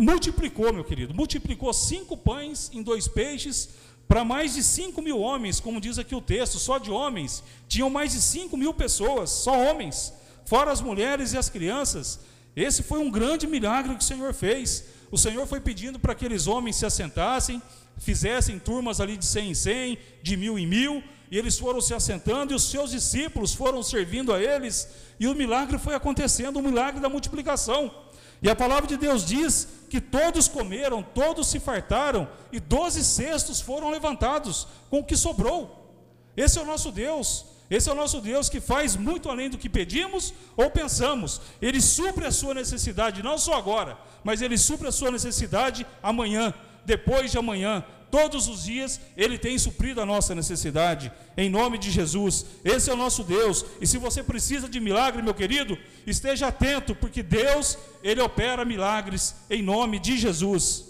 multiplicou, 0.00 0.72
meu 0.72 0.84
querido, 0.84 1.14
multiplicou 1.14 1.72
cinco 1.72 2.16
pães 2.16 2.70
em 2.72 2.82
dois 2.82 3.06
peixes 3.06 3.68
para 4.08 4.24
mais 4.24 4.54
de 4.54 4.62
cinco 4.64 5.00
mil 5.00 5.20
homens, 5.20 5.60
como 5.60 5.80
diz 5.80 5.96
aqui 5.96 6.14
o 6.16 6.20
texto, 6.20 6.58
só 6.58 6.78
de 6.78 6.90
homens, 6.90 7.44
tinham 7.68 7.88
mais 7.88 8.10
de 8.12 8.20
cinco 8.20 8.56
mil 8.56 8.74
pessoas, 8.74 9.30
só 9.30 9.56
homens, 9.56 10.12
fora 10.44 10.72
as 10.72 10.80
mulheres 10.80 11.32
e 11.32 11.38
as 11.38 11.48
crianças. 11.48 12.18
Esse 12.56 12.82
foi 12.82 12.98
um 12.98 13.08
grande 13.08 13.46
milagre 13.46 13.94
que 13.94 14.02
o 14.02 14.06
Senhor 14.06 14.34
fez. 14.34 14.84
O 15.12 15.16
Senhor 15.16 15.46
foi 15.46 15.60
pedindo 15.60 15.98
para 15.98 16.14
que 16.14 16.24
aqueles 16.24 16.48
homens 16.48 16.76
se 16.76 16.84
assentassem, 16.84 17.62
fizessem 17.98 18.58
turmas 18.58 19.00
ali 19.00 19.16
de 19.16 19.24
cem 19.24 19.50
em 19.50 19.54
cem, 19.54 19.98
de 20.22 20.36
mil 20.36 20.58
em 20.58 20.66
mil, 20.66 21.04
e 21.30 21.38
eles 21.38 21.56
foram 21.56 21.80
se 21.80 21.94
assentando, 21.94 22.52
e 22.52 22.56
os 22.56 22.64
seus 22.64 22.90
discípulos 22.90 23.54
foram 23.54 23.80
servindo 23.80 24.32
a 24.32 24.42
eles, 24.42 24.88
e 25.20 25.28
o 25.28 25.34
milagre 25.36 25.78
foi 25.78 25.94
acontecendo, 25.94 26.58
o 26.58 26.62
milagre 26.62 27.00
da 27.00 27.08
multiplicação. 27.08 27.94
E 28.42 28.48
a 28.48 28.56
palavra 28.56 28.86
de 28.86 28.96
Deus 28.96 29.24
diz 29.24 29.68
que 29.88 30.00
todos 30.00 30.48
comeram, 30.48 31.02
todos 31.02 31.48
se 31.48 31.60
fartaram, 31.60 32.28
e 32.50 32.58
doze 32.58 33.04
cestos 33.04 33.60
foram 33.60 33.90
levantados 33.90 34.66
com 34.88 35.00
o 35.00 35.04
que 35.04 35.16
sobrou. 35.16 35.92
Esse 36.36 36.58
é 36.58 36.62
o 36.62 36.66
nosso 36.66 36.90
Deus. 36.90 37.44
Esse 37.68 37.88
é 37.88 37.92
o 37.92 37.96
nosso 37.96 38.20
Deus 38.20 38.48
que 38.48 38.60
faz 38.60 38.96
muito 38.96 39.28
além 39.28 39.48
do 39.48 39.56
que 39.56 39.68
pedimos 39.68 40.34
ou 40.56 40.70
pensamos. 40.70 41.40
Ele 41.62 41.80
supre 41.80 42.26
a 42.26 42.32
sua 42.32 42.52
necessidade, 42.52 43.22
não 43.22 43.38
só 43.38 43.54
agora, 43.54 43.96
mas 44.24 44.42
ele 44.42 44.58
supre 44.58 44.88
a 44.88 44.92
sua 44.92 45.10
necessidade 45.10 45.86
amanhã, 46.02 46.52
depois 46.84 47.30
de 47.30 47.38
amanhã, 47.38 47.84
todos 48.10 48.48
os 48.48 48.64
dias 48.64 49.00
Ele 49.16 49.38
tem 49.38 49.58
suprido 49.58 50.00
a 50.00 50.06
nossa 50.06 50.34
necessidade, 50.34 51.12
em 51.36 51.48
nome 51.48 51.78
de 51.78 51.90
Jesus. 51.90 52.46
Esse 52.64 52.90
é 52.90 52.92
o 52.92 52.96
nosso 52.96 53.22
Deus. 53.22 53.64
E 53.80 53.86
se 53.86 53.98
você 53.98 54.22
precisa 54.22 54.68
de 54.68 54.80
milagre, 54.80 55.22
meu 55.22 55.34
querido, 55.34 55.78
esteja 56.06 56.48
atento, 56.48 56.94
porque 56.94 57.22
Deus, 57.22 57.78
Ele 58.02 58.20
opera 58.20 58.64
milagres 58.64 59.34
em 59.48 59.62
nome 59.62 59.98
de 59.98 60.18
Jesus. 60.18 60.86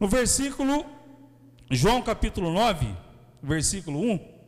No 0.00 0.08
versículo, 0.08 0.84
João 1.70 2.00
capítulo 2.02 2.52
9, 2.52 2.86
versículo 3.42 4.00
1. 4.00 4.38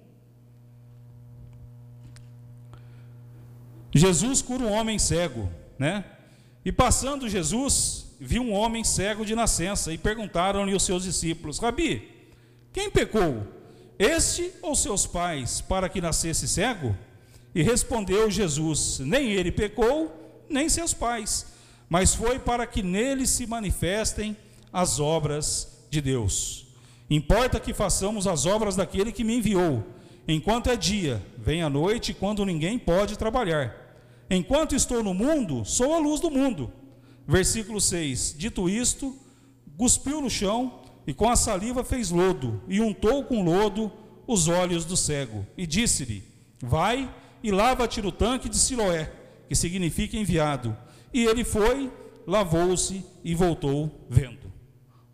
Jesus 3.92 4.40
cura 4.40 4.64
um 4.64 4.72
homem 4.72 4.98
cego, 4.98 5.50
né? 5.78 6.04
E 6.64 6.70
passando 6.70 7.28
Jesus, 7.28 7.99
viu 8.20 8.42
um 8.42 8.52
homem 8.52 8.84
cego 8.84 9.24
de 9.24 9.34
nascença 9.34 9.92
e 9.92 9.96
perguntaram-lhe 9.96 10.74
os 10.74 10.82
seus 10.82 11.04
discípulos: 11.04 11.58
Rabi, 11.58 12.06
quem 12.72 12.90
pecou, 12.90 13.42
este 13.98 14.52
ou 14.60 14.76
seus 14.76 15.06
pais, 15.06 15.62
para 15.62 15.88
que 15.88 16.00
nascesse 16.00 16.46
cego? 16.46 16.94
E 17.54 17.62
respondeu 17.62 18.30
Jesus: 18.30 18.98
Nem 18.98 19.32
ele 19.32 19.50
pecou, 19.50 20.44
nem 20.48 20.68
seus 20.68 20.92
pais, 20.92 21.46
mas 21.88 22.14
foi 22.14 22.38
para 22.38 22.66
que 22.66 22.82
nele 22.82 23.26
se 23.26 23.46
manifestem 23.46 24.36
as 24.70 25.00
obras 25.00 25.86
de 25.88 26.00
Deus. 26.00 26.66
Importa 27.08 27.58
que 27.58 27.74
façamos 27.74 28.26
as 28.26 28.46
obras 28.46 28.76
daquele 28.76 29.10
que 29.10 29.24
me 29.24 29.36
enviou. 29.36 29.82
Enquanto 30.28 30.70
é 30.70 30.76
dia, 30.76 31.20
vem 31.36 31.60
a 31.62 31.68
noite, 31.68 32.14
quando 32.14 32.46
ninguém 32.46 32.78
pode 32.78 33.18
trabalhar. 33.18 33.74
Enquanto 34.30 34.76
estou 34.76 35.02
no 35.02 35.12
mundo, 35.12 35.64
sou 35.64 35.92
a 35.92 35.98
luz 35.98 36.20
do 36.20 36.30
mundo. 36.30 36.72
Versículo 37.30 37.80
6: 37.80 38.34
Dito 38.36 38.68
isto, 38.68 39.16
cuspiu 39.76 40.20
no 40.20 40.28
chão 40.28 40.80
e 41.06 41.14
com 41.14 41.28
a 41.28 41.36
saliva 41.36 41.84
fez 41.84 42.10
lodo 42.10 42.60
e 42.66 42.80
untou 42.80 43.22
com 43.22 43.44
lodo 43.44 43.92
os 44.26 44.48
olhos 44.48 44.84
do 44.84 44.96
cego 44.96 45.46
e 45.56 45.64
disse-lhe: 45.64 46.24
Vai 46.60 47.08
e 47.40 47.52
lava-te 47.52 48.02
no 48.02 48.10
tanque 48.10 48.48
de 48.48 48.58
Siloé, 48.58 49.12
que 49.48 49.54
significa 49.54 50.16
enviado. 50.16 50.76
E 51.14 51.24
ele 51.24 51.44
foi, 51.44 51.88
lavou-se 52.26 53.04
e 53.22 53.32
voltou 53.32 54.04
vendo. 54.10 54.52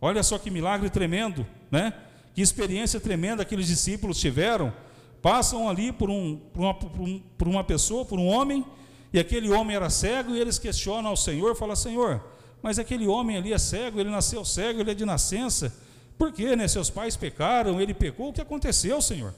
Olha 0.00 0.23
só 0.23 0.38
que 0.38 0.50
milagre 0.50 0.88
tremendo, 0.88 1.46
né? 1.70 1.92
Que 2.32 2.40
experiência 2.40 2.99
tremenda 2.99 3.42
aqueles 3.42 3.66
discípulos 3.66 4.18
tiveram. 4.18 4.73
Passam 5.20 5.68
ali 5.68 5.92
por, 5.92 6.08
um, 6.08 6.37
por, 6.50 6.62
uma, 6.62 6.75
por 6.75 7.46
uma 7.46 7.62
pessoa, 7.62 8.06
por 8.06 8.18
um 8.18 8.26
homem 8.26 8.64
e 9.12 9.18
aquele 9.18 9.50
homem 9.50 9.76
era 9.76 9.88
cego 9.88 10.34
e 10.34 10.40
eles 10.40 10.58
questionam 10.58 11.10
ao 11.10 11.16
Senhor, 11.16 11.54
falam: 11.54 11.76
Senhor, 11.76 12.22
mas 12.62 12.78
aquele 12.78 13.06
homem 13.06 13.36
ali 13.36 13.52
é 13.52 13.58
cego, 13.58 14.00
ele 14.00 14.10
nasceu 14.10 14.44
cego, 14.44 14.80
ele 14.80 14.90
é 14.90 14.94
de 14.94 15.04
nascença. 15.04 15.75
Por 16.18 16.32
quê? 16.32 16.56
Né? 16.56 16.66
Seus 16.66 16.90
pais 16.90 17.16
pecaram, 17.16 17.80
ele 17.80 17.94
pecou, 17.94 18.30
o 18.30 18.32
que 18.32 18.40
aconteceu, 18.40 19.00
Senhor? 19.00 19.34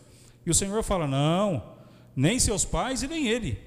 E 0.46 0.50
o 0.50 0.54
Senhor 0.54 0.82
fala: 0.82 1.06
Não, 1.06 1.62
nem 2.16 2.38
seus 2.38 2.64
pais 2.64 3.02
e 3.02 3.08
nem 3.08 3.28
ele, 3.28 3.58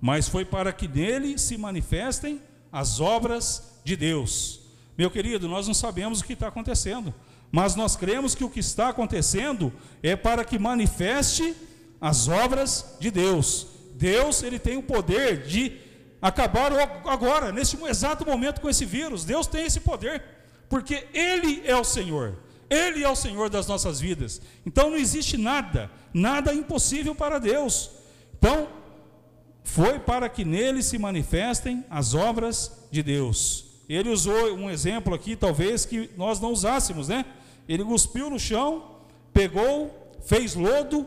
mas 0.00 0.28
foi 0.28 0.44
para 0.44 0.72
que 0.72 0.88
nele 0.88 1.38
se 1.38 1.56
manifestem 1.56 2.40
as 2.72 3.00
obras 3.00 3.80
de 3.84 3.96
Deus. 3.96 4.60
Meu 4.96 5.10
querido, 5.10 5.48
nós 5.48 5.66
não 5.66 5.74
sabemos 5.74 6.20
o 6.20 6.24
que 6.24 6.32
está 6.32 6.48
acontecendo, 6.48 7.14
mas 7.52 7.76
nós 7.76 7.94
cremos 7.94 8.34
que 8.34 8.44
o 8.44 8.50
que 8.50 8.60
está 8.60 8.88
acontecendo 8.88 9.72
é 10.02 10.16
para 10.16 10.44
que 10.44 10.58
manifeste 10.58 11.54
as 12.00 12.28
obras 12.28 12.96
de 12.98 13.10
Deus. 13.10 13.77
Deus 13.98 14.44
ele 14.44 14.60
tem 14.60 14.76
o 14.76 14.82
poder 14.82 15.42
de 15.42 15.76
acabar 16.22 16.72
agora, 17.04 17.50
nesse 17.50 17.76
exato 17.84 18.24
momento 18.24 18.60
com 18.60 18.70
esse 18.70 18.84
vírus. 18.84 19.24
Deus 19.24 19.48
tem 19.48 19.66
esse 19.66 19.80
poder, 19.80 20.22
porque 20.68 21.08
Ele 21.12 21.62
é 21.64 21.74
o 21.74 21.82
Senhor. 21.82 22.36
Ele 22.70 23.02
é 23.02 23.08
o 23.08 23.16
Senhor 23.16 23.50
das 23.50 23.66
nossas 23.66 23.98
vidas. 23.98 24.40
Então 24.64 24.90
não 24.90 24.96
existe 24.96 25.36
nada, 25.36 25.90
nada 26.14 26.54
impossível 26.54 27.12
para 27.12 27.40
Deus. 27.40 27.90
Então, 28.38 28.68
foi 29.64 29.98
para 29.98 30.28
que 30.28 30.44
nele 30.44 30.80
se 30.82 30.96
manifestem 30.96 31.84
as 31.90 32.14
obras 32.14 32.86
de 32.92 33.02
Deus. 33.02 33.64
Ele 33.88 34.10
usou 34.10 34.54
um 34.54 34.70
exemplo 34.70 35.12
aqui, 35.12 35.34
talvez 35.34 35.84
que 35.84 36.08
nós 36.16 36.38
não 36.38 36.52
usássemos, 36.52 37.08
né? 37.08 37.24
Ele 37.68 37.84
cuspiu 37.84 38.30
no 38.30 38.38
chão, 38.38 39.00
pegou, 39.32 40.14
fez 40.24 40.54
lodo, 40.54 41.06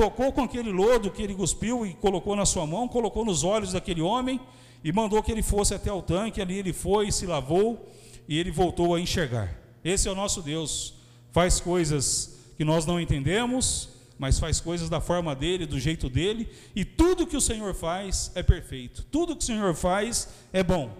tocou 0.00 0.32
com 0.32 0.42
aquele 0.44 0.72
lodo 0.72 1.10
que 1.10 1.22
ele 1.22 1.34
cuspiu 1.34 1.84
e 1.84 1.92
colocou 1.92 2.34
na 2.34 2.46
sua 2.46 2.66
mão, 2.66 2.88
colocou 2.88 3.22
nos 3.22 3.44
olhos 3.44 3.72
daquele 3.72 4.00
homem 4.00 4.40
e 4.82 4.90
mandou 4.90 5.22
que 5.22 5.30
ele 5.30 5.42
fosse 5.42 5.74
até 5.74 5.92
o 5.92 6.00
tanque. 6.00 6.40
Ali 6.40 6.56
ele 6.56 6.72
foi, 6.72 7.12
se 7.12 7.26
lavou 7.26 7.86
e 8.26 8.38
ele 8.38 8.50
voltou 8.50 8.94
a 8.94 9.00
enxergar. 9.00 9.54
Esse 9.84 10.08
é 10.08 10.10
o 10.10 10.14
nosso 10.14 10.40
Deus. 10.40 10.94
Faz 11.32 11.60
coisas 11.60 12.38
que 12.56 12.64
nós 12.64 12.86
não 12.86 12.98
entendemos, 12.98 13.90
mas 14.18 14.38
faz 14.38 14.58
coisas 14.58 14.88
da 14.88 15.02
forma 15.02 15.34
dele, 15.34 15.66
do 15.66 15.78
jeito 15.78 16.08
dele, 16.08 16.48
e 16.74 16.82
tudo 16.82 17.26
que 17.26 17.36
o 17.36 17.40
Senhor 17.40 17.74
faz 17.74 18.32
é 18.34 18.42
perfeito. 18.42 19.04
Tudo 19.10 19.36
que 19.36 19.42
o 19.42 19.46
Senhor 19.46 19.74
faz 19.74 20.30
é 20.50 20.62
bom. 20.62 20.90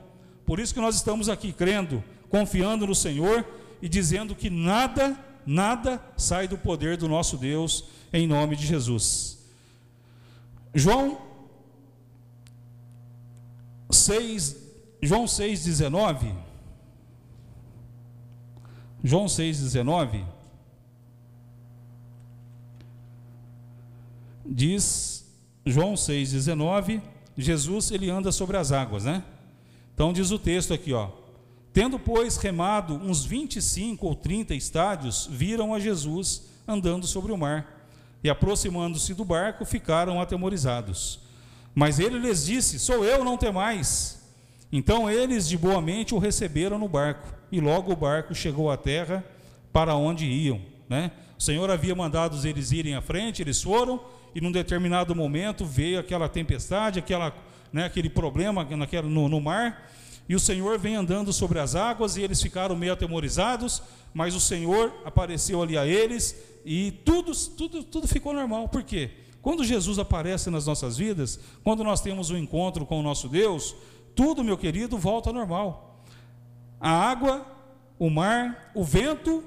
Por 0.45 0.61
isso 0.61 0.75
que 0.75 0.80
nós 0.80 0.97
estamos 0.97 1.30
aqui 1.30 1.54
crendo, 1.54 2.04
confiando 2.28 2.87
no 2.87 2.95
Senhor 2.95 3.47
e 3.80 3.88
dizendo 3.88 4.35
que 4.35 4.50
nada, 4.50 5.19
nada 5.47 6.02
sai 6.19 6.47
do 6.47 6.59
poder 6.59 6.99
do 6.99 7.09
nosso 7.09 7.38
Deus 7.38 7.99
em 8.12 8.26
nome 8.26 8.57
de 8.57 8.67
Jesus. 8.67 9.38
João 10.75 11.19
6, 13.90 14.57
João 15.02 15.25
6,19. 15.25 16.35
João 19.02 19.26
6,19 19.26 20.25
diz, 24.45 25.25
João 25.64 25.95
6,19, 25.95 27.00
Jesus 27.37 27.90
ele 27.90 28.11
anda 28.11 28.33
sobre 28.33 28.57
as 28.57 28.73
águas, 28.73 29.05
né? 29.05 29.25
Então 29.95 30.12
diz 30.12 30.31
o 30.31 30.38
texto 30.38 30.75
aqui, 30.75 30.93
ó. 30.93 31.11
Tendo, 31.73 31.99
pois, 31.99 32.37
remado 32.37 32.95
uns 32.95 33.25
25 33.25 34.05
ou 34.05 34.14
30 34.14 34.55
estádios, 34.55 35.29
viram 35.31 35.73
a 35.73 35.79
Jesus 35.79 36.49
andando 36.67 37.07
sobre 37.07 37.31
o 37.31 37.38
mar 37.38 37.79
e 38.22 38.30
aproximando-se 38.30 39.14
do 39.14 39.24
barco, 39.24 39.64
ficaram 39.64 40.20
atemorizados. 40.20 41.20
Mas 41.74 41.98
ele 41.98 42.18
lhes 42.18 42.44
disse: 42.44 42.78
Sou 42.78 43.04
eu, 43.04 43.24
não 43.24 43.36
temais. 43.36 44.20
Então 44.72 45.10
eles 45.10 45.48
de 45.48 45.58
boa 45.58 45.80
mente 45.80 46.14
o 46.14 46.18
receberam 46.18 46.78
no 46.78 46.88
barco, 46.88 47.34
e 47.50 47.60
logo 47.60 47.92
o 47.92 47.96
barco 47.96 48.34
chegou 48.34 48.70
à 48.70 48.76
terra 48.76 49.24
para 49.72 49.94
onde 49.94 50.26
iam. 50.26 50.60
Né? 50.88 51.10
O 51.38 51.42
Senhor 51.42 51.70
havia 51.70 51.94
mandado 51.94 52.36
eles 52.46 52.70
irem 52.70 52.94
à 52.94 53.00
frente, 53.00 53.42
eles 53.42 53.62
foram, 53.62 54.00
e 54.34 54.40
num 54.40 54.52
determinado 54.52 55.14
momento 55.14 55.64
veio 55.64 55.98
aquela 55.98 56.28
tempestade, 56.28 56.98
aquela, 56.98 57.34
né, 57.72 57.84
aquele 57.84 58.08
problema 58.08 58.64
naquela, 58.76 59.08
no, 59.08 59.28
no 59.28 59.40
mar, 59.40 59.90
e 60.30 60.34
o 60.37 60.38
Senhor 60.38 60.78
vem 60.78 60.94
andando 60.94 61.32
sobre 61.32 61.58
as 61.58 61.75
águas, 61.75 62.16
e 62.16 62.22
eles 62.22 62.40
ficaram 62.40 62.76
meio 62.76 62.92
atemorizados, 62.92 63.82
mas 64.14 64.32
o 64.32 64.38
Senhor 64.38 64.94
apareceu 65.04 65.60
ali 65.60 65.76
a 65.76 65.84
eles 65.84 66.37
e 66.64 66.92
tudo, 67.04 67.32
tudo, 67.34 67.82
tudo 67.82 68.06
ficou 68.06 68.32
normal. 68.32 68.68
Por 68.68 68.84
quê? 68.84 69.10
Quando 69.42 69.64
Jesus 69.64 69.99
aparece 69.99 70.49
nas 70.49 70.66
nossas 70.68 70.96
vidas, 70.96 71.40
quando 71.64 71.82
nós 71.82 72.00
temos 72.00 72.30
um 72.30 72.37
encontro 72.37 72.87
com 72.87 73.00
o 73.00 73.02
nosso 73.02 73.28
Deus, 73.28 73.75
tudo, 74.14 74.44
meu 74.44 74.56
querido, 74.56 74.96
volta 74.96 75.30
ao 75.30 75.34
normal. 75.34 76.04
A 76.78 76.92
água, 76.92 77.44
o 77.99 78.08
mar, 78.08 78.70
o 78.72 78.84
vento 78.84 79.42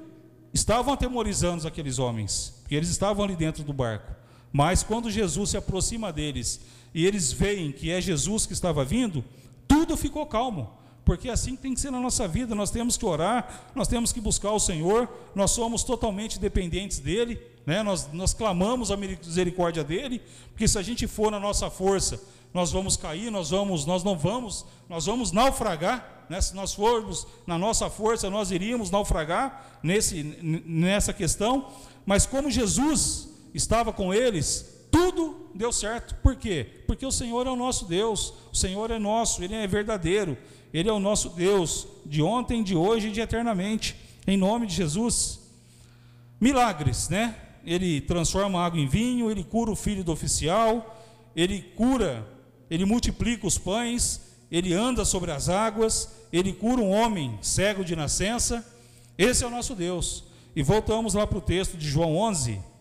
estavam 0.54 0.94
atemorizando 0.94 1.66
aqueles 1.66 1.98
homens, 1.98 2.56
porque 2.60 2.76
eles 2.76 2.90
estavam 2.90 3.24
ali 3.24 3.38
dentro 3.38 3.64
do 3.64 3.72
barco. 3.72 4.12
Mas 4.52 4.84
quando 4.84 5.10
Jesus 5.10 5.52
se 5.52 5.56
aproxima 5.56 6.12
deles 6.12 6.60
e 6.94 7.06
eles 7.06 7.32
veem 7.32 7.72
que 7.72 7.90
é 7.90 8.02
Jesus 8.02 8.46
que 8.46 8.52
estava 8.52 8.84
vindo, 8.84 9.24
tudo 9.68 9.98
ficou 9.98 10.26
calmo. 10.26 10.84
Porque 11.06 11.30
assim 11.30 11.56
tem 11.56 11.74
que 11.74 11.82
ser 11.82 11.92
na 11.92 12.00
nossa 12.00 12.28
vida, 12.28 12.56
nós 12.56 12.72
temos 12.72 12.96
que 12.96 13.06
orar, 13.06 13.72
nós 13.76 13.88
temos 13.88 14.14
que 14.14 14.22
buscar 14.22 14.52
o 14.52 14.60
Senhor, 14.60 15.10
nós 15.36 15.52
somos 15.52 15.84
totalmente 15.84 16.40
dependentes 16.40 17.00
dEle, 17.00 17.42
né? 17.66 17.84
nós, 17.84 18.08
nós 18.14 18.34
clamamos 18.34 18.90
a 18.90 18.96
misericórdia 18.96 19.84
dEle, 19.84 20.22
porque 20.50 20.68
se 20.68 20.78
a 20.78 20.82
gente 20.82 21.06
for 21.06 21.30
na 21.30 21.40
nossa 21.40 21.70
força, 21.70 22.22
nós 22.54 22.72
vamos 22.72 22.96
cair, 22.96 23.30
nós 23.30 23.50
vamos, 23.50 23.86
nós 23.86 24.02
não 24.04 24.18
vamos, 24.18 24.66
nós 24.88 25.06
vamos 25.06 25.34
naufragar, 25.34 26.26
né? 26.30 26.40
se 26.40 26.56
nós 26.56 26.74
formos 26.74 27.28
na 27.46 27.58
nossa 27.58 27.90
força, 27.90 28.30
nós 28.30 28.52
iríamos 28.52 28.90
naufragar 28.90 29.80
nesse, 29.84 30.24
nessa 30.66 31.12
questão, 31.12 31.70
mas 32.06 32.26
como 32.26 32.50
Jesus 32.50 33.28
estava 33.54 33.92
com 33.92 34.14
eles, 34.14 34.73
tudo 34.94 35.50
deu 35.56 35.74
certo. 35.74 36.14
Por 36.22 36.36
quê? 36.36 36.68
Porque 36.86 37.04
o 37.04 37.12
Senhor 37.12 37.48
é 37.48 37.50
o 37.50 37.56
nosso 37.56 37.86
Deus, 37.86 38.32
o 38.52 38.56
Senhor 38.56 38.92
é 38.92 39.00
nosso, 39.00 39.44
Ele 39.44 39.56
é 39.56 39.66
verdadeiro, 39.66 40.38
Ele 40.72 40.88
é 40.88 40.94
o 40.94 41.00
nosso 41.00 41.30
Deus, 41.30 41.88
de 42.06 42.22
ontem, 42.22 42.62
de 42.62 42.76
hoje 42.76 43.08
e 43.08 43.12
de 43.12 43.20
eternamente, 43.20 43.96
em 44.28 44.38
nome 44.38 44.68
de 44.68 44.76
Jesus. 44.76 45.40
Milagres, 46.40 47.10
né? 47.10 47.36
Ele 47.66 48.02
transforma 48.02 48.64
água 48.64 48.80
em 48.80 48.88
vinho, 48.88 49.32
ele 49.32 49.44
cura 49.44 49.72
o 49.72 49.76
filho 49.76 50.04
do 50.04 50.12
oficial, 50.12 51.02
ele 51.36 51.60
cura, 51.76 52.28
ele 52.70 52.86
multiplica 52.86 53.48
os 53.48 53.58
pães, 53.58 54.22
ele 54.52 54.74
anda 54.74 55.04
sobre 55.04 55.32
as 55.32 55.50
águas, 55.50 56.12
ele 56.32 56.54
cura 56.54 56.82
um 56.82 56.92
homem 56.92 57.40
cego 57.42 57.84
de 57.84 57.96
nascença. 57.96 58.64
Esse 59.18 59.44
é 59.44 59.48
o 59.48 59.50
nosso 59.50 59.74
Deus. 59.74 60.26
E 60.56 60.62
voltamos 60.62 61.16
lá 61.16 61.26
para 61.26 61.40
o 61.40 61.42
texto 61.42 61.78
de 61.78 61.90
João 61.90 62.16
11. 62.16 62.73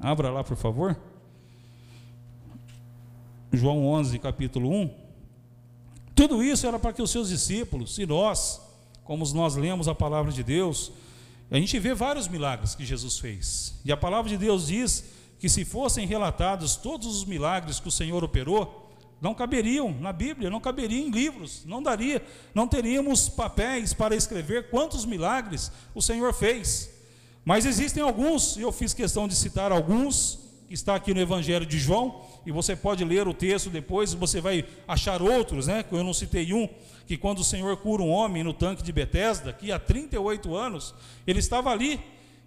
Abra 0.00 0.30
lá, 0.30 0.44
por 0.44 0.56
favor. 0.56 0.96
João 3.52 3.86
11, 3.86 4.18
capítulo 4.18 4.70
1. 4.70 4.90
Tudo 6.14 6.42
isso 6.42 6.66
era 6.66 6.78
para 6.78 6.92
que 6.92 7.02
os 7.02 7.10
seus 7.10 7.28
discípulos 7.28 7.98
e 7.98 8.06
nós, 8.06 8.60
como 9.04 9.26
nós 9.34 9.56
lemos 9.56 9.88
a 9.88 9.94
palavra 9.94 10.30
de 10.30 10.42
Deus, 10.42 10.92
a 11.50 11.56
gente 11.56 11.78
vê 11.78 11.94
vários 11.94 12.28
milagres 12.28 12.74
que 12.74 12.84
Jesus 12.84 13.18
fez. 13.18 13.74
E 13.84 13.90
a 13.90 13.96
palavra 13.96 14.28
de 14.28 14.36
Deus 14.36 14.66
diz 14.66 15.04
que 15.38 15.48
se 15.48 15.64
fossem 15.64 16.06
relatados 16.06 16.76
todos 16.76 17.06
os 17.06 17.24
milagres 17.24 17.80
que 17.80 17.88
o 17.88 17.92
Senhor 17.92 18.22
operou, 18.22 18.92
não 19.20 19.34
caberiam 19.34 19.90
na 19.92 20.12
Bíblia, 20.12 20.50
não 20.50 20.60
caberiam 20.60 21.06
em 21.06 21.10
livros, 21.10 21.64
não 21.64 21.82
daria, 21.82 22.24
não 22.54 22.68
teríamos 22.68 23.28
papéis 23.28 23.92
para 23.92 24.14
escrever 24.14 24.70
quantos 24.70 25.04
milagres 25.04 25.72
o 25.94 26.02
Senhor 26.02 26.32
fez. 26.32 26.97
Mas 27.44 27.64
existem 27.64 28.02
alguns, 28.02 28.56
eu 28.56 28.70
fiz 28.70 28.92
questão 28.92 29.26
de 29.26 29.34
citar 29.34 29.72
alguns, 29.72 30.38
que 30.68 30.74
está 30.74 30.94
aqui 30.94 31.14
no 31.14 31.20
Evangelho 31.20 31.64
de 31.64 31.78
João, 31.78 32.20
e 32.44 32.52
você 32.52 32.76
pode 32.76 33.02
ler 33.02 33.26
o 33.26 33.32
texto 33.32 33.70
depois, 33.70 34.12
você 34.12 34.38
vai 34.38 34.66
achar 34.86 35.22
outros, 35.22 35.66
né? 35.66 35.82
Eu 35.90 36.04
não 36.04 36.12
citei 36.12 36.52
um, 36.52 36.68
que 37.06 37.16
quando 37.16 37.38
o 37.38 37.44
Senhor 37.44 37.74
cura 37.78 38.02
um 38.02 38.10
homem 38.10 38.44
no 38.44 38.52
tanque 38.52 38.82
de 38.82 38.92
Betesda, 38.92 39.50
que 39.50 39.72
há 39.72 39.78
38 39.78 40.54
anos, 40.54 40.94
ele 41.26 41.38
estava 41.38 41.70
ali, 41.70 41.98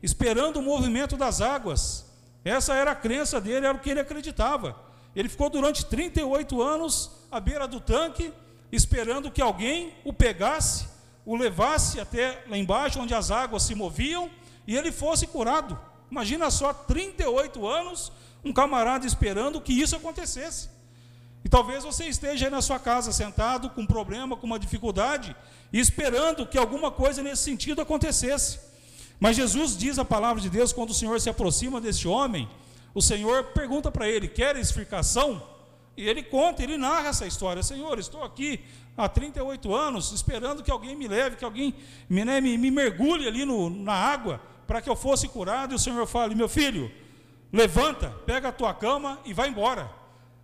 esperando 0.04 0.58
o 0.58 0.62
movimento 0.62 1.18
das 1.18 1.42
águas. 1.42 2.06
Essa 2.46 2.76
era 2.76 2.92
a 2.92 2.96
crença 2.96 3.42
dele, 3.42 3.66
era 3.66 3.76
o 3.76 3.80
que 3.80 3.90
ele 3.90 4.00
acreditava. 4.00 4.76
Ele 5.16 5.28
ficou 5.28 5.50
durante 5.50 5.84
38 5.86 6.62
anos 6.62 7.10
à 7.32 7.40
beira 7.40 7.68
do 7.68 7.80
tanque, 7.80 8.32
esperando 8.72 9.32
que 9.32 9.42
alguém 9.42 9.94
o 10.06 10.14
pegasse, 10.14 10.86
o 11.26 11.36
levasse 11.36 12.00
até 12.00 12.44
lá 12.48 12.58
embaixo, 12.58 13.00
onde 13.00 13.16
as 13.16 13.32
águas 13.32 13.64
se 13.64 13.74
moviam, 13.74 14.30
e 14.68 14.76
ele 14.76 14.92
fosse 14.92 15.28
curado. 15.28 15.80
Imagina 16.10 16.52
só, 16.52 16.74
38 16.74 17.66
anos, 17.66 18.12
um 18.44 18.52
camarada 18.52 19.06
esperando 19.06 19.62
que 19.62 19.74
isso 19.74 19.96
acontecesse. 19.96 20.70
E 21.44 21.50
talvez 21.50 21.84
você 21.84 22.06
esteja 22.06 22.46
aí 22.46 22.52
na 22.52 22.62
sua 22.62 22.78
casa 22.78 23.12
sentado 23.12 23.70
com 23.70 23.82
um 23.82 23.88
problema, 23.88 24.36
com 24.36 24.46
uma 24.46 24.60
dificuldade, 24.60 25.36
e 25.72 25.80
esperando 25.80 26.46
que 26.46 26.58
alguma 26.58 26.92
coisa 26.92 27.24
nesse 27.24 27.44
sentido 27.44 27.82
acontecesse. 27.82 28.60
Mas 29.20 29.36
Jesus 29.36 29.78
diz 29.78 29.98
a 29.98 30.06
palavra 30.06 30.42
de 30.42 30.50
Deus, 30.50 30.74
quando 30.74 30.90
o 30.90 30.94
Senhor 30.94 31.20
se 31.20 31.30
aproxima 31.30 31.80
deste 31.80 32.08
homem, 32.08 32.50
o 32.94 33.02
Senhor 33.02 33.46
pergunta 33.46 33.90
para 33.90 34.08
ele: 34.08 34.28
quer 34.28 34.56
explicação? 34.56 35.42
E 35.96 36.08
ele 36.08 36.24
conta, 36.24 36.64
ele 36.64 36.78
narra 36.78 37.10
essa 37.10 37.26
história: 37.26 37.64
Senhor, 37.64 37.98
estou 37.98 38.24
aqui 38.24 38.60
há 38.98 39.08
38 39.08 39.74
anos 39.74 40.12
esperando 40.12 40.62
que 40.62 40.72
alguém 40.72 40.96
me 40.96 41.08
leve, 41.08 41.38
que 41.38 41.46
alguém 41.46 41.74
me, 42.10 42.26
né, 42.26 42.42
me, 42.42 42.58
me 42.58 42.70
mergulhe 42.70 43.28
ali 43.28 43.46
no, 43.46 43.70
na 43.70 43.94
água 43.94 44.42
para 44.72 44.82
que 44.82 44.90
eu 44.90 44.96
fosse 44.96 45.28
curado. 45.28 45.74
E 45.74 45.76
o 45.76 45.80
Senhor 45.80 46.08
fala: 46.08 46.34
Meu 46.34 46.48
filho, 46.48 46.90
levanta, 47.52 48.10
pega 48.26 48.48
a 48.48 48.52
tua 48.54 48.74
cama 48.74 49.20
e 49.26 49.34
vai 49.34 49.50
embora. 49.50 49.92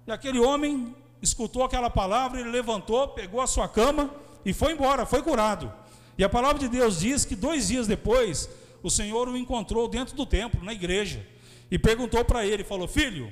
E 0.05 0.11
aquele 0.11 0.37
homem 0.37 0.93
escutou 1.21 1.63
aquela 1.63 1.89
palavra, 1.89 2.41
ele 2.41 2.49
levantou, 2.49 3.07
pegou 3.07 3.39
a 3.39 3.47
sua 3.47 3.69
cama 3.69 4.13
e 4.43 4.51
foi 4.51 4.73
embora, 4.73 5.05
foi 5.05 5.23
curado. 5.23 5.71
E 6.17 6.25
a 6.25 6.27
palavra 6.27 6.59
de 6.59 6.67
Deus 6.67 6.99
diz 6.99 7.23
que 7.23 7.37
dois 7.37 7.69
dias 7.69 7.87
depois, 7.87 8.49
o 8.83 8.89
Senhor 8.89 9.29
o 9.29 9.37
encontrou 9.37 9.87
dentro 9.87 10.13
do 10.13 10.25
templo, 10.25 10.61
na 10.61 10.73
igreja 10.73 11.25
e 11.71 11.79
perguntou 11.79 12.25
para 12.25 12.45
ele, 12.45 12.65
falou: 12.65 12.85
"Filho, 12.85 13.31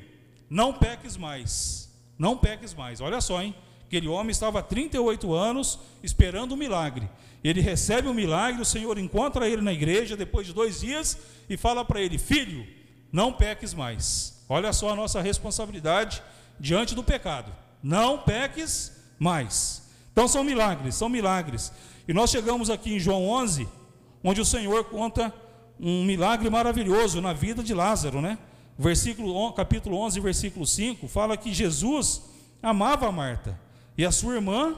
não 0.49 0.71
peques 0.71 1.17
mais. 1.17 1.93
Não 2.17 2.37
peques 2.37 2.73
mais". 2.73 3.01
Olha 3.01 3.19
só, 3.19 3.41
hein? 3.41 3.53
Aquele 3.87 4.07
homem 4.07 4.31
estava 4.31 4.59
há 4.59 4.63
38 4.63 5.33
anos 5.33 5.79
esperando 6.03 6.53
um 6.53 6.57
milagre. 6.57 7.07
Ele 7.43 7.61
recebe 7.61 8.07
o 8.07 8.11
um 8.11 8.13
milagre, 8.13 8.61
o 8.61 8.65
Senhor 8.65 8.97
encontra 8.97 9.47
ele 9.47 9.61
na 9.61 9.71
igreja 9.71 10.17
depois 10.17 10.47
de 10.47 10.53
dois 10.53 10.81
dias 10.81 11.17
e 11.47 11.55
fala 11.55 11.85
para 11.85 12.01
ele: 12.01 12.17
Filho, 12.17 12.65
não 13.11 13.31
peques 13.31 13.73
mais. 13.73 14.43
Olha 14.49 14.73
só 14.73 14.89
a 14.89 14.95
nossa 14.95 15.21
responsabilidade 15.21 16.23
diante 16.59 16.95
do 16.95 17.03
pecado. 17.03 17.51
Não 17.83 18.17
peques 18.17 18.91
mais. 19.19 19.87
Então 20.11 20.27
são 20.27 20.43
milagres, 20.43 20.95
são 20.95 21.07
milagres. 21.07 21.71
E 22.07 22.13
nós 22.13 22.31
chegamos 22.31 22.71
aqui 22.71 22.95
em 22.95 22.99
João 22.99 23.27
11, 23.27 23.67
onde 24.23 24.41
o 24.41 24.45
Senhor 24.45 24.85
conta 24.85 25.31
um 25.79 26.03
milagre 26.03 26.49
maravilhoso 26.49 27.21
na 27.21 27.33
vida 27.33 27.61
de 27.61 27.73
Lázaro, 27.73 28.21
né? 28.21 28.39
Versículo, 28.77 29.53
capítulo 29.53 29.97
11, 29.97 30.19
versículo 30.19 30.65
5, 30.65 31.07
fala 31.07 31.37
que 31.37 31.53
Jesus 31.53 32.23
amava 32.63 33.11
Marta 33.11 33.64
e 33.97 34.05
a 34.05 34.11
sua 34.11 34.35
irmã 34.35 34.75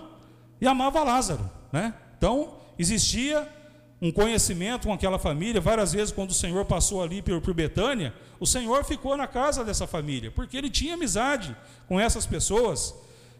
e 0.60 0.67
amava 0.67 1.03
Lázaro, 1.03 1.49
né? 1.71 1.93
Então, 2.17 2.56
existia 2.77 3.47
um 4.01 4.12
conhecimento 4.12 4.88
com 4.88 4.93
aquela 4.93 5.17
família. 5.17 5.60
Várias 5.60 5.93
vezes, 5.93 6.13
quando 6.13 6.32
o 6.32 6.36
Senhor 6.36 6.65
passou 6.65 7.01
ali 7.01 7.21
por, 7.21 7.41
por 7.41 7.53
Betânia, 7.53 8.13
o 8.39 8.45
Senhor 8.45 8.84
ficou 8.84 9.17
na 9.17 9.27
casa 9.27 9.63
dessa 9.63 9.88
família, 9.88 10.32
porque 10.32 10.58
ele 10.58 10.69
tinha 10.69 10.93
amizade 10.93 11.56
com 11.88 11.99
essas 11.99 12.25
pessoas. 12.25 12.93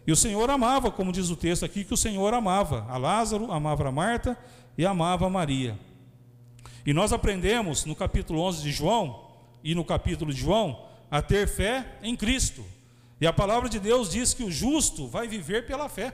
E 0.06 0.12
o 0.12 0.16
Senhor 0.16 0.48
amava, 0.50 0.90
como 0.90 1.12
diz 1.12 1.30
o 1.30 1.36
texto 1.36 1.64
aqui, 1.64 1.84
que 1.84 1.94
o 1.94 1.96
Senhor 1.96 2.32
amava 2.34 2.86
a 2.88 2.96
Lázaro, 2.96 3.52
amava 3.52 3.88
a 3.88 3.92
Marta 3.92 4.36
e 4.76 4.84
amava 4.84 5.26
a 5.26 5.30
Maria. 5.30 5.78
E 6.84 6.92
nós 6.92 7.12
aprendemos 7.12 7.84
no 7.84 7.94
capítulo 7.94 8.40
11 8.40 8.62
de 8.62 8.72
João 8.72 9.28
e 9.62 9.74
no 9.74 9.84
capítulo 9.84 10.32
de 10.32 10.40
João 10.40 10.86
a 11.10 11.20
ter 11.20 11.46
fé 11.46 11.98
em 12.02 12.16
Cristo. 12.16 12.64
E 13.20 13.26
a 13.26 13.32
palavra 13.32 13.68
de 13.68 13.78
Deus 13.78 14.10
diz 14.10 14.32
que 14.32 14.44
o 14.44 14.50
justo 14.50 15.08
vai 15.08 15.26
viver 15.26 15.66
pela 15.66 15.88
fé. 15.88 16.12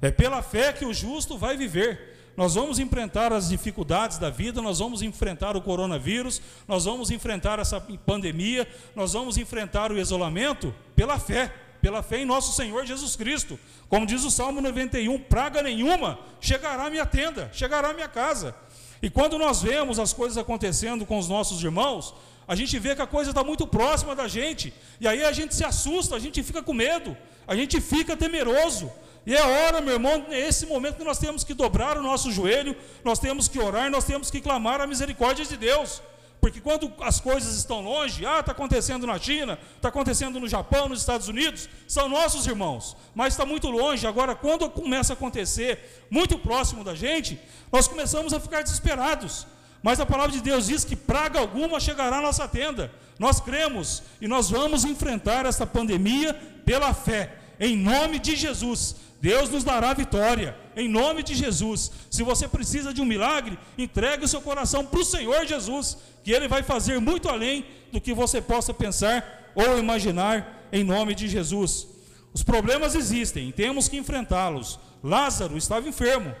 É 0.00 0.10
pela 0.10 0.42
fé 0.42 0.72
que 0.72 0.84
o 0.84 0.94
justo 0.94 1.36
vai 1.36 1.56
viver. 1.56 2.14
Nós 2.36 2.54
vamos 2.56 2.78
enfrentar 2.78 3.32
as 3.32 3.48
dificuldades 3.48 4.18
da 4.18 4.28
vida, 4.28 4.60
nós 4.60 4.80
vamos 4.80 5.02
enfrentar 5.02 5.56
o 5.56 5.62
coronavírus, 5.62 6.42
nós 6.66 6.84
vamos 6.84 7.10
enfrentar 7.10 7.58
essa 7.60 7.80
pandemia, 7.80 8.66
nós 8.94 9.12
vamos 9.12 9.38
enfrentar 9.38 9.92
o 9.92 9.98
isolamento 9.98 10.74
pela 10.96 11.18
fé, 11.18 11.52
pela 11.80 12.02
fé 12.02 12.18
em 12.18 12.24
nosso 12.24 12.52
Senhor 12.52 12.84
Jesus 12.84 13.14
Cristo. 13.14 13.58
Como 13.88 14.04
diz 14.04 14.24
o 14.24 14.30
Salmo 14.30 14.60
91, 14.60 15.18
praga 15.20 15.62
nenhuma 15.62 16.18
chegará 16.40 16.86
à 16.86 16.90
minha 16.90 17.06
tenda, 17.06 17.50
chegará 17.52 17.90
à 17.90 17.92
minha 17.92 18.08
casa. 18.08 18.54
E 19.00 19.08
quando 19.08 19.38
nós 19.38 19.62
vemos 19.62 19.98
as 19.98 20.12
coisas 20.12 20.36
acontecendo 20.38 21.06
com 21.06 21.18
os 21.18 21.28
nossos 21.28 21.62
irmãos, 21.62 22.14
a 22.46 22.54
gente 22.54 22.78
vê 22.78 22.94
que 22.94 23.02
a 23.02 23.06
coisa 23.06 23.30
está 23.30 23.42
muito 23.42 23.66
próxima 23.66 24.14
da 24.14 24.28
gente, 24.28 24.72
e 25.00 25.08
aí 25.08 25.24
a 25.24 25.32
gente 25.32 25.54
se 25.54 25.64
assusta, 25.64 26.14
a 26.14 26.18
gente 26.18 26.42
fica 26.42 26.62
com 26.62 26.72
medo, 26.72 27.16
a 27.46 27.56
gente 27.56 27.80
fica 27.80 28.16
temeroso. 28.16 28.90
E 29.26 29.34
é 29.34 29.42
hora, 29.42 29.80
meu 29.80 29.94
irmão, 29.94 30.26
nesse 30.28 30.66
momento 30.66 30.96
que 30.96 31.04
nós 31.04 31.18
temos 31.18 31.42
que 31.42 31.54
dobrar 31.54 31.96
o 31.96 32.02
nosso 32.02 32.30
joelho, 32.30 32.76
nós 33.02 33.18
temos 33.18 33.48
que 33.48 33.58
orar, 33.58 33.90
nós 33.90 34.04
temos 34.04 34.30
que 34.30 34.40
clamar 34.40 34.80
a 34.80 34.86
misericórdia 34.86 35.44
de 35.44 35.56
Deus. 35.56 36.02
Porque 36.44 36.60
quando 36.60 36.92
as 37.00 37.20
coisas 37.20 37.56
estão 37.56 37.80
longe, 37.80 38.26
ah, 38.26 38.40
está 38.40 38.52
acontecendo 38.52 39.06
na 39.06 39.18
China, 39.18 39.58
está 39.76 39.88
acontecendo 39.88 40.38
no 40.38 40.46
Japão, 40.46 40.90
nos 40.90 41.00
Estados 41.00 41.26
Unidos, 41.26 41.70
são 41.88 42.06
nossos 42.06 42.46
irmãos, 42.46 42.94
mas 43.14 43.32
está 43.32 43.46
muito 43.46 43.70
longe. 43.70 44.06
Agora, 44.06 44.34
quando 44.34 44.68
começa 44.68 45.14
a 45.14 45.16
acontecer 45.16 46.04
muito 46.10 46.38
próximo 46.38 46.84
da 46.84 46.94
gente, 46.94 47.40
nós 47.72 47.88
começamos 47.88 48.34
a 48.34 48.40
ficar 48.40 48.60
desesperados. 48.62 49.46
Mas 49.84 50.00
a 50.00 50.06
palavra 50.06 50.32
de 50.32 50.40
Deus 50.40 50.68
diz 50.68 50.82
que 50.82 50.96
praga 50.96 51.38
alguma 51.38 51.78
chegará 51.78 52.16
à 52.16 52.22
nossa 52.22 52.48
tenda. 52.48 52.90
Nós 53.18 53.38
cremos 53.38 54.02
e 54.18 54.26
nós 54.26 54.48
vamos 54.48 54.82
enfrentar 54.86 55.44
essa 55.44 55.66
pandemia 55.66 56.32
pela 56.64 56.94
fé. 56.94 57.36
em 57.60 57.76
nome 57.76 58.18
de 58.18 58.34
Jesus. 58.34 58.96
Deus 59.20 59.50
nos 59.50 59.62
dará 59.62 59.92
vitória, 59.92 60.56
em 60.74 60.88
nome 60.88 61.22
de 61.22 61.34
Jesus. 61.34 61.92
Se 62.10 62.22
você 62.22 62.48
precisa 62.48 62.94
de 62.94 63.02
um 63.02 63.04
milagre, 63.04 63.58
entregue 63.76 64.24
o 64.24 64.28
seu 64.28 64.40
coração 64.40 64.86
para 64.86 65.00
o 65.00 65.04
Senhor 65.04 65.46
Jesus, 65.46 65.98
que 66.24 66.32
Ele 66.32 66.48
vai 66.48 66.62
fazer 66.62 66.98
muito 66.98 67.28
além 67.28 67.66
do 67.92 68.00
que 68.00 68.14
você 68.14 68.40
possa 68.40 68.72
pensar 68.72 69.52
ou 69.54 69.78
imaginar, 69.78 70.66
em 70.72 70.82
nome 70.82 71.14
de 71.14 71.28
Jesus. 71.28 71.86
Os 72.32 72.42
problemas 72.42 72.94
existem, 72.94 73.52
temos 73.52 73.86
que 73.86 73.98
enfrentá-los. 73.98 74.80
Lázaro 75.02 75.58
estava 75.58 75.88
enfermo, 75.88 76.34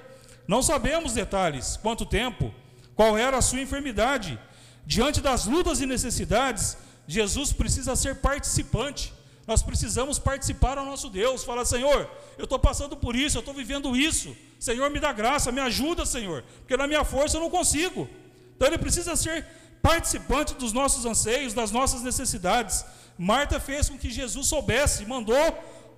não 0.48 0.62
sabemos 0.62 1.12
detalhes, 1.12 1.76
quanto 1.76 2.06
tempo, 2.06 2.52
qual 2.94 3.16
era 3.16 3.38
a 3.38 3.42
sua 3.42 3.60
enfermidade. 3.60 4.38
Diante 4.86 5.20
das 5.20 5.46
lutas 5.46 5.80
e 5.80 5.86
necessidades, 5.86 6.76
Jesus 7.06 7.52
precisa 7.52 7.96
ser 7.96 8.16
participante. 8.16 9.12
Nós 9.46 9.62
precisamos 9.62 10.18
participar 10.18 10.78
ao 10.78 10.86
nosso 10.86 11.10
Deus. 11.10 11.44
Falar, 11.44 11.64
Senhor, 11.64 12.10
eu 12.38 12.44
estou 12.44 12.58
passando 12.58 12.96
por 12.96 13.14
isso, 13.14 13.36
eu 13.36 13.40
estou 13.40 13.54
vivendo 13.54 13.94
isso. 13.96 14.34
Senhor, 14.58 14.90
me 14.90 15.00
dá 15.00 15.12
graça, 15.12 15.52
me 15.52 15.60
ajuda, 15.60 16.06
Senhor, 16.06 16.42
porque 16.60 16.76
na 16.76 16.86
minha 16.86 17.04
força 17.04 17.36
eu 17.36 17.40
não 17.40 17.50
consigo. 17.50 18.08
Então 18.56 18.68
ele 18.68 18.78
precisa 18.78 19.14
ser 19.16 19.46
participante 19.82 20.54
dos 20.54 20.72
nossos 20.72 21.04
anseios, 21.04 21.52
das 21.52 21.70
nossas 21.70 22.00
necessidades. 22.02 22.84
Marta 23.18 23.60
fez 23.60 23.88
com 23.88 23.98
que 23.98 24.10
Jesus 24.10 24.46
soubesse, 24.46 25.04
mandou 25.04 25.36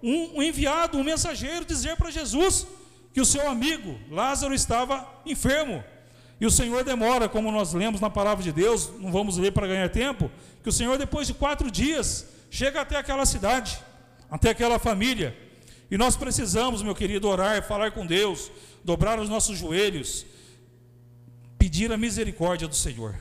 um, 0.03 0.39
um 0.39 0.43
enviado, 0.43 0.99
um 0.99 1.05
mensageiro 1.05 1.65
dizer 1.65 1.97
para 1.97 2.11
Jesus 2.11 2.67
que 3.13 3.21
o 3.21 3.25
seu 3.25 3.49
amigo 3.49 3.99
Lázaro 4.11 4.53
estava 4.53 5.09
enfermo. 5.25 5.83
E 6.41 6.47
o 6.47 6.51
Senhor 6.51 6.85
demora, 6.85 7.29
como 7.29 7.51
nós 7.51 7.73
lemos 7.73 8.01
na 8.01 8.11
palavra 8.11 8.45
de 8.45 8.53
Deus, 8.53 8.91
não 8.99 9.11
vamos 9.11 9.39
ler 9.39 9.53
para 9.53 9.67
ganhar 9.67 9.89
tempo, 9.89 10.31
que 10.63 10.69
o 10.69 10.73
Senhor, 10.73 10.99
depois 10.99 11.27
de 11.27 11.35
quatro 11.35 11.71
dias, 11.71 12.27
chega 12.51 12.81
até 12.81 12.97
aquela 12.97 13.25
cidade, 13.25 13.79
até 14.31 14.51
aquela 14.51 14.79
família. 14.79 15.37
E 15.91 15.97
nós 15.97 16.17
precisamos, 16.17 16.83
meu 16.83 16.95
querido, 16.95 17.29
orar, 17.29 17.67
falar 17.67 17.93
com 17.93 18.05
Deus, 18.05 18.51
dobrar 18.85 19.19
os 19.19 19.29
nossos 19.29 19.59
joelhos, 19.59 20.27
pedir 21.59 21.91
a 21.93 21.97
misericórdia 21.97 22.69
do 22.69 22.75
Senhor. 22.75 23.15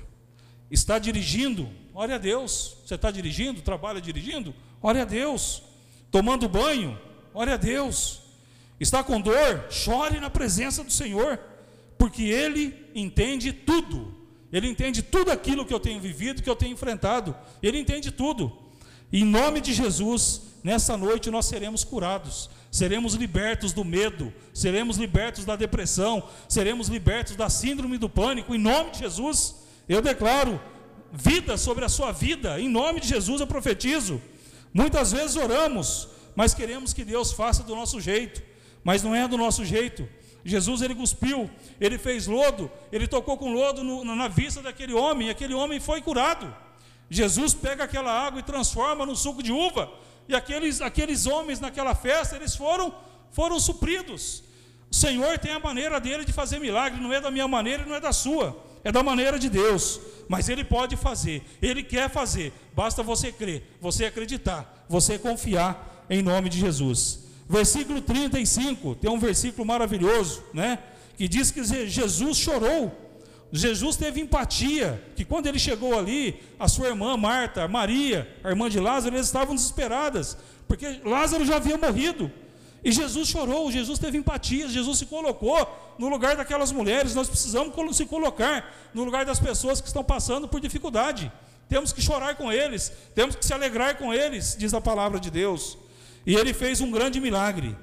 Está 0.70 1.00
dirigindo, 1.00 1.70
ore 1.94 2.12
a 2.12 2.18
Deus. 2.18 2.78
Você 2.86 2.96
está 2.96 3.12
dirigindo, 3.12 3.62
trabalha 3.62 4.02
dirigindo? 4.02 4.54
Ore 4.82 5.00
a 5.00 5.06
Deus. 5.06 5.64
Tomando 6.12 6.50
banho, 6.50 7.00
ore 7.34 7.52
a 7.52 7.58
Deus. 7.58 8.22
Está 8.80 9.04
com 9.04 9.22
dor, 9.22 9.66
chore 9.70 10.20
na 10.20 10.30
presença 10.30 10.84
do 10.84 10.92
Senhor, 10.92 11.40
porque 11.98 12.24
Ele 12.24 12.74
entende 12.94 13.52
tudo. 13.52 14.14
Ele 14.52 14.68
entende 14.68 15.02
tudo 15.02 15.32
aquilo 15.32 15.66
que 15.66 15.74
eu 15.74 15.80
tenho 15.80 16.00
vivido, 16.00 16.42
que 16.42 16.50
eu 16.50 16.56
tenho 16.56 16.74
enfrentado. 16.74 17.36
Ele 17.62 17.80
entende 17.80 18.12
tudo. 18.12 18.56
Em 19.12 19.24
nome 19.24 19.62
de 19.62 19.74
Jesus, 19.74 20.42
nessa 20.64 20.98
noite 20.98 21.30
nós 21.30 21.46
seremos 21.46 21.84
curados, 21.84 22.50
seremos 22.72 23.14
libertos 23.14 23.72
do 23.72 23.84
medo, 23.84 24.34
seremos 24.54 24.98
libertos 24.98 25.46
da 25.46 25.56
depressão, 25.56 26.28
seremos 26.50 26.88
libertos 26.88 27.36
da 27.36 27.50
síndrome 27.50 27.98
do 27.98 28.10
pânico. 28.10 28.54
Em 28.54 28.58
nome 28.58 28.92
de 28.92 29.00
Jesus, 29.00 29.56
eu 29.88 30.02
declaro 30.02 30.60
vida 31.12 31.58
sobre 31.58 31.86
a 31.86 31.90
sua 31.90 32.12
vida. 32.12 32.60
Em 32.60 32.68
nome 32.68 33.00
de 33.00 33.08
Jesus 33.08 33.42
eu 33.42 33.48
profetizo. 33.48 34.22
Muitas 34.74 35.12
vezes 35.12 35.36
oramos, 35.38 36.10
mas 36.36 36.54
queremos 36.54 36.94
que 36.94 37.06
Deus 37.06 37.32
faça 37.32 37.64
do 37.64 37.76
nosso 37.76 38.02
jeito, 38.02 38.42
mas 38.84 39.02
não 39.02 39.16
é 39.16 39.28
do 39.28 39.38
nosso 39.38 39.64
jeito. 39.64 40.08
Jesus 40.46 40.82
ele 40.82 40.94
cuspiu, 40.94 41.50
ele 41.82 41.98
fez 41.98 42.28
lodo, 42.28 42.72
ele 42.92 43.08
tocou 43.08 43.36
com 43.38 43.52
lodo 43.52 43.84
no, 43.84 44.06
na 44.06 44.28
vista 44.28 44.62
daquele 44.62 44.94
homem, 44.94 45.28
e 45.28 45.32
aquele 45.32 45.54
homem 45.54 45.80
foi 45.80 46.02
curado. 46.02 46.54
Jesus 47.10 47.54
pega 47.54 47.84
aquela 47.84 48.12
água 48.12 48.40
e 48.40 48.44
transforma 48.44 49.06
no 49.06 49.16
suco 49.16 49.42
de 49.42 49.52
uva, 49.52 49.92
e 50.30 50.36
aqueles, 50.36 50.82
aqueles 50.82 51.26
homens 51.26 51.60
naquela 51.60 51.96
festa, 51.96 52.36
eles 52.36 52.56
foram, 52.56 52.94
foram 53.32 53.60
supridos. 53.60 54.44
O 54.92 54.96
Senhor 54.96 55.38
tem 55.40 55.52
a 55.52 55.60
maneira 55.60 56.00
dele 56.00 56.24
de 56.24 56.32
fazer 56.32 56.60
milagre, 56.60 57.02
não 57.02 57.12
é 57.12 57.20
da 57.20 57.32
minha 57.32 57.48
maneira 57.48 57.84
e 57.84 57.86
não 57.86 57.96
é 57.96 58.00
da 58.00 58.14
sua 58.14 58.56
é 58.86 58.92
da 58.92 59.02
maneira 59.02 59.40
de 59.40 59.50
Deus, 59.50 60.00
mas 60.30 60.48
Ele 60.48 60.64
pode 60.64 60.96
fazer, 60.96 61.44
Ele 61.60 61.82
quer 61.82 62.08
fazer, 62.08 62.54
basta 62.74 63.02
você 63.02 63.32
crer, 63.32 63.64
você 63.82 64.06
acreditar, 64.06 64.86
você 64.88 65.18
confiar 65.18 66.06
em 66.08 66.22
nome 66.22 66.50
de 66.50 66.60
Jesus. 66.60 67.25
Versículo 67.48 68.02
35, 68.02 68.96
tem 68.96 69.10
um 69.10 69.20
versículo 69.20 69.66
maravilhoso, 69.66 70.44
né? 70.54 70.80
Que 71.16 71.28
diz 71.28 71.52
que 71.52 71.64
Jesus 71.64 72.38
chorou, 72.38 72.92
Jesus 73.52 73.96
teve 73.96 74.20
empatia, 74.20 75.02
que 75.16 75.24
quando 75.24 75.48
ele 75.48 75.60
chegou 75.60 75.98
ali, 75.98 76.42
a 76.60 76.68
sua 76.68 76.88
irmã 76.88 77.16
Marta, 77.16 77.68
Maria, 77.68 78.28
a 78.44 78.50
irmã 78.50 78.70
de 78.70 78.80
Lázaro, 78.80 79.16
eles 79.16 79.28
estavam 79.28 79.56
desesperadas, 79.56 80.38
porque 80.68 81.00
Lázaro 81.06 81.46
já 81.46 81.58
havia 81.58 81.78
morrido. 81.78 82.32
E 82.84 82.92
Jesus 82.92 83.28
chorou, 83.28 83.72
Jesus 83.72 83.98
teve 83.98 84.18
empatia, 84.18 84.68
Jesus 84.68 85.00
se 85.00 85.06
colocou 85.06 85.96
no 85.98 86.08
lugar 86.08 86.36
daquelas 86.36 86.72
mulheres. 86.72 87.16
Nós 87.16 87.28
precisamos 87.28 87.98
se 87.98 88.06
colocar 88.06 88.72
no 88.94 89.04
lugar 89.04 89.26
das 89.26 89.40
pessoas 89.40 89.82
que 89.82 89.88
estão 89.88 90.04
passando 90.04 90.48
por 90.48 90.60
dificuldade. 90.60 91.32
Temos 91.68 91.92
que 91.92 92.02
chorar 92.02 92.36
com 92.36 92.52
eles, 92.52 92.92
temos 93.16 93.36
que 93.36 93.44
se 93.44 93.54
alegrar 93.54 93.98
com 93.98 94.14
eles, 94.14 94.56
diz 94.58 94.72
a 94.74 94.82
palavra 94.82 95.20
de 95.20 95.32
Deus. 95.32 95.80
E 96.26 96.36
ele 96.36 96.54
fez 96.54 96.82
um 96.82 96.92
grande 96.92 97.20
milagre. 97.20 97.76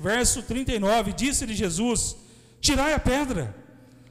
Verso 0.00 0.42
39: 0.42 1.12
Disse-lhe 1.12 1.54
Jesus: 1.54 2.16
Tirai 2.60 2.92
a 2.92 2.98
pedra. 2.98 3.54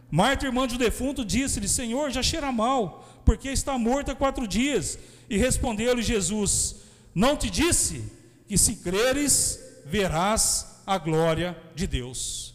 Marta, 0.10 0.46
irmã 0.46 0.68
do 0.68 0.78
defunto, 0.78 1.24
disse-lhe: 1.24 1.68
Senhor, 1.68 2.12
já 2.12 2.24
cheira 2.24 2.52
mal, 2.52 3.22
porque 3.26 3.50
está 3.50 3.78
morta 3.78 4.12
há 4.14 4.16
quatro 4.16 4.48
dias. 4.48 4.98
E 5.30 5.38
respondeu-lhe 5.38 6.02
Jesus: 6.02 6.78
Não 7.14 7.36
te 7.38 7.50
disse 7.50 8.04
que 8.48 8.58
se 8.58 8.78
creres 8.78 9.60
verás 9.86 10.82
a 10.86 10.98
glória 10.98 11.58
de 11.76 11.88
Deus. 11.88 12.54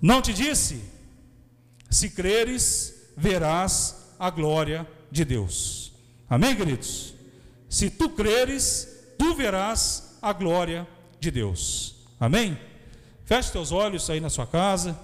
Não 0.00 0.20
te 0.20 0.32
disse? 0.32 0.82
Se 1.90 2.10
creres, 2.10 3.10
verás 3.16 4.14
a 4.18 4.30
glória 4.30 4.88
de 5.10 5.24
Deus. 5.24 5.92
Amém, 6.28 6.56
queridos? 6.56 7.14
Se 7.68 7.90
tu 7.90 8.10
creres, 8.10 8.91
tu 9.22 9.36
verás 9.36 10.16
a 10.20 10.32
glória 10.32 10.86
de 11.20 11.30
Deus. 11.30 11.94
Amém? 12.18 12.58
Feche 13.24 13.52
teus 13.52 13.70
olhos 13.70 14.10
aí 14.10 14.20
na 14.20 14.28
sua 14.28 14.48
casa 14.48 14.98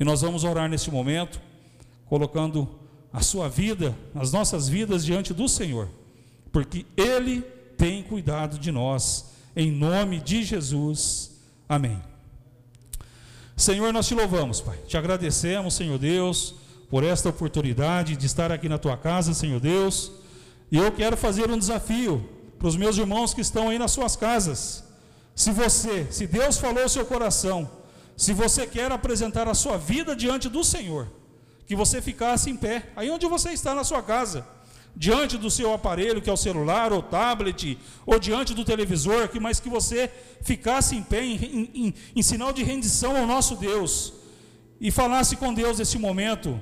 e 0.00 0.04
nós 0.04 0.22
vamos 0.22 0.42
orar 0.42 0.70
neste 0.70 0.90
momento, 0.90 1.38
colocando 2.06 2.66
a 3.12 3.20
sua 3.20 3.46
vida, 3.46 3.94
as 4.14 4.32
nossas 4.32 4.70
vidas 4.70 5.04
diante 5.04 5.34
do 5.34 5.50
Senhor, 5.50 5.86
porque 6.50 6.86
Ele 6.96 7.42
tem 7.76 8.02
cuidado 8.02 8.58
de 8.58 8.72
nós 8.72 9.32
em 9.54 9.70
nome 9.70 10.18
de 10.18 10.42
Jesus. 10.42 11.38
Amém. 11.68 12.02
Senhor, 13.54 13.92
nós 13.92 14.08
te 14.08 14.14
louvamos, 14.14 14.62
Pai. 14.62 14.78
Te 14.86 14.96
agradecemos, 14.96 15.74
Senhor 15.74 15.98
Deus, 15.98 16.54
por 16.88 17.04
esta 17.04 17.28
oportunidade 17.28 18.16
de 18.16 18.24
estar 18.24 18.50
aqui 18.50 18.66
na 18.66 18.78
tua 18.78 18.96
casa, 18.96 19.34
Senhor 19.34 19.60
Deus. 19.60 20.10
E 20.72 20.78
eu 20.78 20.90
quero 20.90 21.18
fazer 21.18 21.50
um 21.50 21.58
desafio 21.58 22.35
para 22.58 22.68
os 22.68 22.76
meus 22.76 22.96
irmãos 22.96 23.34
que 23.34 23.40
estão 23.40 23.68
aí 23.68 23.78
nas 23.78 23.92
suas 23.92 24.16
casas. 24.16 24.84
Se 25.34 25.50
você, 25.50 26.06
se 26.10 26.26
Deus 26.26 26.58
falou 26.58 26.82
ao 26.82 26.88
seu 26.88 27.04
coração, 27.04 27.70
se 28.16 28.32
você 28.32 28.66
quer 28.66 28.90
apresentar 28.90 29.46
a 29.48 29.54
sua 29.54 29.76
vida 29.76 30.16
diante 30.16 30.48
do 30.48 30.64
Senhor, 30.64 31.08
que 31.66 31.76
você 31.76 32.00
ficasse 32.00 32.48
em 32.48 32.56
pé, 32.56 32.90
aí 32.96 33.10
onde 33.10 33.26
você 33.26 33.50
está 33.50 33.74
na 33.74 33.84
sua 33.84 34.02
casa 34.02 34.46
diante 34.96 35.36
do 35.36 35.50
seu 35.50 35.74
aparelho, 35.74 36.22
que 36.22 36.30
é 36.30 36.32
o 36.32 36.36
celular 36.38 36.90
ou 36.90 37.02
tablet, 37.02 37.78
ou 38.06 38.18
diante 38.18 38.54
do 38.54 38.64
televisor, 38.64 39.28
que, 39.28 39.38
mas 39.38 39.60
que 39.60 39.68
você 39.68 40.10
ficasse 40.40 40.96
em 40.96 41.02
pé, 41.02 41.22
em, 41.22 41.36
em, 41.36 41.70
em, 41.74 41.94
em 42.16 42.22
sinal 42.22 42.50
de 42.50 42.62
rendição 42.62 43.14
ao 43.14 43.26
nosso 43.26 43.56
Deus, 43.56 44.14
e 44.80 44.90
falasse 44.90 45.36
com 45.36 45.52
Deus 45.52 45.78
nesse 45.78 45.98
momento, 45.98 46.58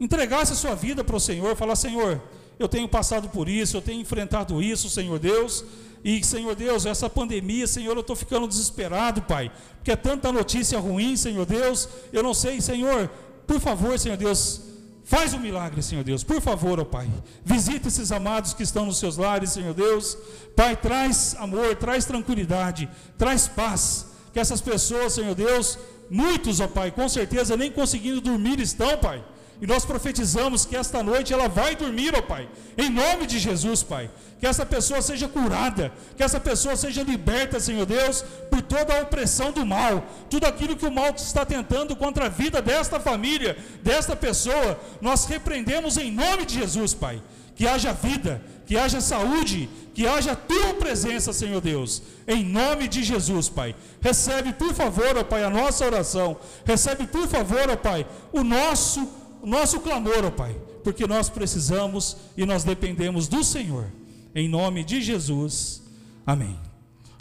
entregasse 0.00 0.52
a 0.54 0.56
sua 0.56 0.74
vida 0.74 1.04
para 1.04 1.16
o 1.16 1.20
Senhor, 1.20 1.54
falar: 1.56 1.76
Senhor, 1.76 2.22
eu 2.58 2.68
tenho 2.68 2.88
passado 2.88 3.28
por 3.28 3.48
isso, 3.48 3.76
eu 3.76 3.82
tenho 3.82 4.00
enfrentado 4.00 4.62
isso, 4.62 4.88
Senhor 4.88 5.18
Deus, 5.18 5.64
e 6.04 6.22
Senhor 6.24 6.54
Deus, 6.54 6.86
essa 6.86 7.08
pandemia, 7.08 7.66
Senhor, 7.66 7.94
eu 7.94 8.00
estou 8.00 8.14
ficando 8.14 8.46
desesperado, 8.46 9.22
Pai, 9.22 9.50
porque 9.76 9.90
é 9.90 9.96
tanta 9.96 10.30
notícia 10.30 10.78
ruim, 10.78 11.16
Senhor 11.16 11.46
Deus, 11.46 11.88
eu 12.12 12.22
não 12.22 12.34
sei, 12.34 12.60
Senhor, 12.60 13.10
por 13.46 13.58
favor, 13.60 13.98
Senhor 13.98 14.16
Deus, 14.16 14.60
Faz 15.04 15.34
um 15.34 15.38
milagre, 15.38 15.82
Senhor 15.82 16.02
Deus, 16.02 16.24
por 16.24 16.40
favor, 16.40 16.80
ó 16.80 16.84
Pai. 16.84 17.08
Visita 17.44 17.88
esses 17.88 18.10
amados 18.10 18.54
que 18.54 18.62
estão 18.62 18.86
nos 18.86 18.98
seus 18.98 19.18
lares, 19.18 19.50
Senhor 19.50 19.74
Deus. 19.74 20.16
Pai, 20.56 20.74
traz 20.74 21.36
amor, 21.38 21.76
traz 21.76 22.06
tranquilidade, 22.06 22.88
traz 23.18 23.46
paz. 23.46 24.06
Que 24.32 24.40
essas 24.40 24.62
pessoas, 24.62 25.12
Senhor 25.12 25.34
Deus, 25.34 25.78
muitos, 26.10 26.58
ó 26.58 26.66
Pai, 26.66 26.90
com 26.90 27.06
certeza 27.06 27.54
nem 27.54 27.70
conseguindo 27.70 28.22
dormir 28.22 28.58
estão, 28.60 28.96
Pai. 28.96 29.22
E 29.60 29.66
nós 29.66 29.84
profetizamos 29.84 30.64
que 30.64 30.76
esta 30.76 31.02
noite 31.02 31.32
ela 31.32 31.48
vai 31.48 31.76
dormir, 31.76 32.14
ó 32.14 32.22
Pai. 32.22 32.48
Em 32.76 32.90
nome 32.90 33.26
de 33.26 33.38
Jesus, 33.38 33.82
Pai. 33.82 34.10
Que 34.40 34.46
essa 34.46 34.66
pessoa 34.66 35.00
seja 35.00 35.28
curada, 35.28 35.92
que 36.16 36.22
essa 36.22 36.40
pessoa 36.40 36.76
seja 36.76 37.02
liberta, 37.02 37.60
Senhor 37.60 37.86
Deus, 37.86 38.22
por 38.50 38.60
toda 38.62 38.94
a 38.94 39.02
opressão 39.02 39.52
do 39.52 39.64
mal, 39.64 40.04
tudo 40.28 40.46
aquilo 40.46 40.76
que 40.76 40.86
o 40.86 40.92
mal 40.92 41.14
está 41.16 41.46
tentando 41.46 41.96
contra 41.96 42.26
a 42.26 42.28
vida 42.28 42.60
desta 42.60 43.00
família, 43.00 43.56
desta 43.82 44.14
pessoa, 44.14 44.78
nós 45.00 45.24
repreendemos 45.24 45.96
em 45.96 46.10
nome 46.10 46.44
de 46.44 46.54
Jesus, 46.54 46.92
Pai. 46.92 47.22
Que 47.54 47.68
haja 47.68 47.92
vida, 47.92 48.42
que 48.66 48.76
haja 48.76 49.00
saúde, 49.00 49.68
que 49.94 50.06
haja 50.06 50.34
tua 50.34 50.74
presença, 50.74 51.32
Senhor 51.32 51.60
Deus, 51.60 52.02
em 52.26 52.44
nome 52.44 52.88
de 52.88 53.02
Jesus, 53.02 53.48
Pai. 53.48 53.76
Recebe, 54.00 54.52
por 54.52 54.74
favor, 54.74 55.16
ó 55.16 55.22
Pai, 55.22 55.44
a 55.44 55.50
nossa 55.50 55.86
oração, 55.86 56.36
recebe, 56.64 57.06
por 57.06 57.28
favor, 57.28 57.70
ó 57.70 57.76
Pai, 57.76 58.04
o 58.32 58.42
nosso, 58.42 59.08
nosso 59.46 59.80
clamor, 59.80 60.24
ó 60.24 60.30
Pai, 60.30 60.56
porque 60.82 61.06
nós 61.06 61.28
precisamos 61.28 62.16
e 62.36 62.44
nós 62.44 62.64
dependemos 62.64 63.28
do 63.28 63.42
Senhor, 63.42 63.90
em 64.34 64.48
nome 64.48 64.84
de 64.84 65.02
Jesus, 65.02 65.82
amém. 66.26 66.58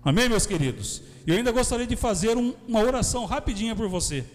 Amém, 0.03 0.27
meus 0.27 0.45
queridos? 0.45 1.01
Eu 1.25 1.38
ainda 1.38 1.51
gostaria 1.51 1.88
de 1.88 1.95
fazer 1.95 2.36
um, 2.36 2.53
uma 2.67 2.81
oração 2.81 3.25
rapidinha 3.25 3.75
por 3.75 3.88
você. 3.88 4.25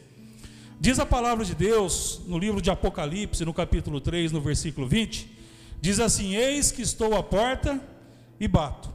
Diz 0.81 0.98
a 0.98 1.05
palavra 1.05 1.44
de 1.44 1.55
Deus 1.55 2.20
no 2.27 2.38
livro 2.38 2.62
de 2.62 2.70
Apocalipse, 2.70 3.44
no 3.44 3.53
capítulo 3.53 4.01
3, 4.01 4.33
no 4.33 4.40
versículo 4.40 4.87
20, 4.87 5.29
diz 5.81 6.01
assim: 6.01 6.37
Eis 6.37 6.70
que 6.70 6.81
estou 6.81 7.16
à 7.16 7.22
porta 7.22 7.81
e 8.38 8.48
bato. 8.48 8.88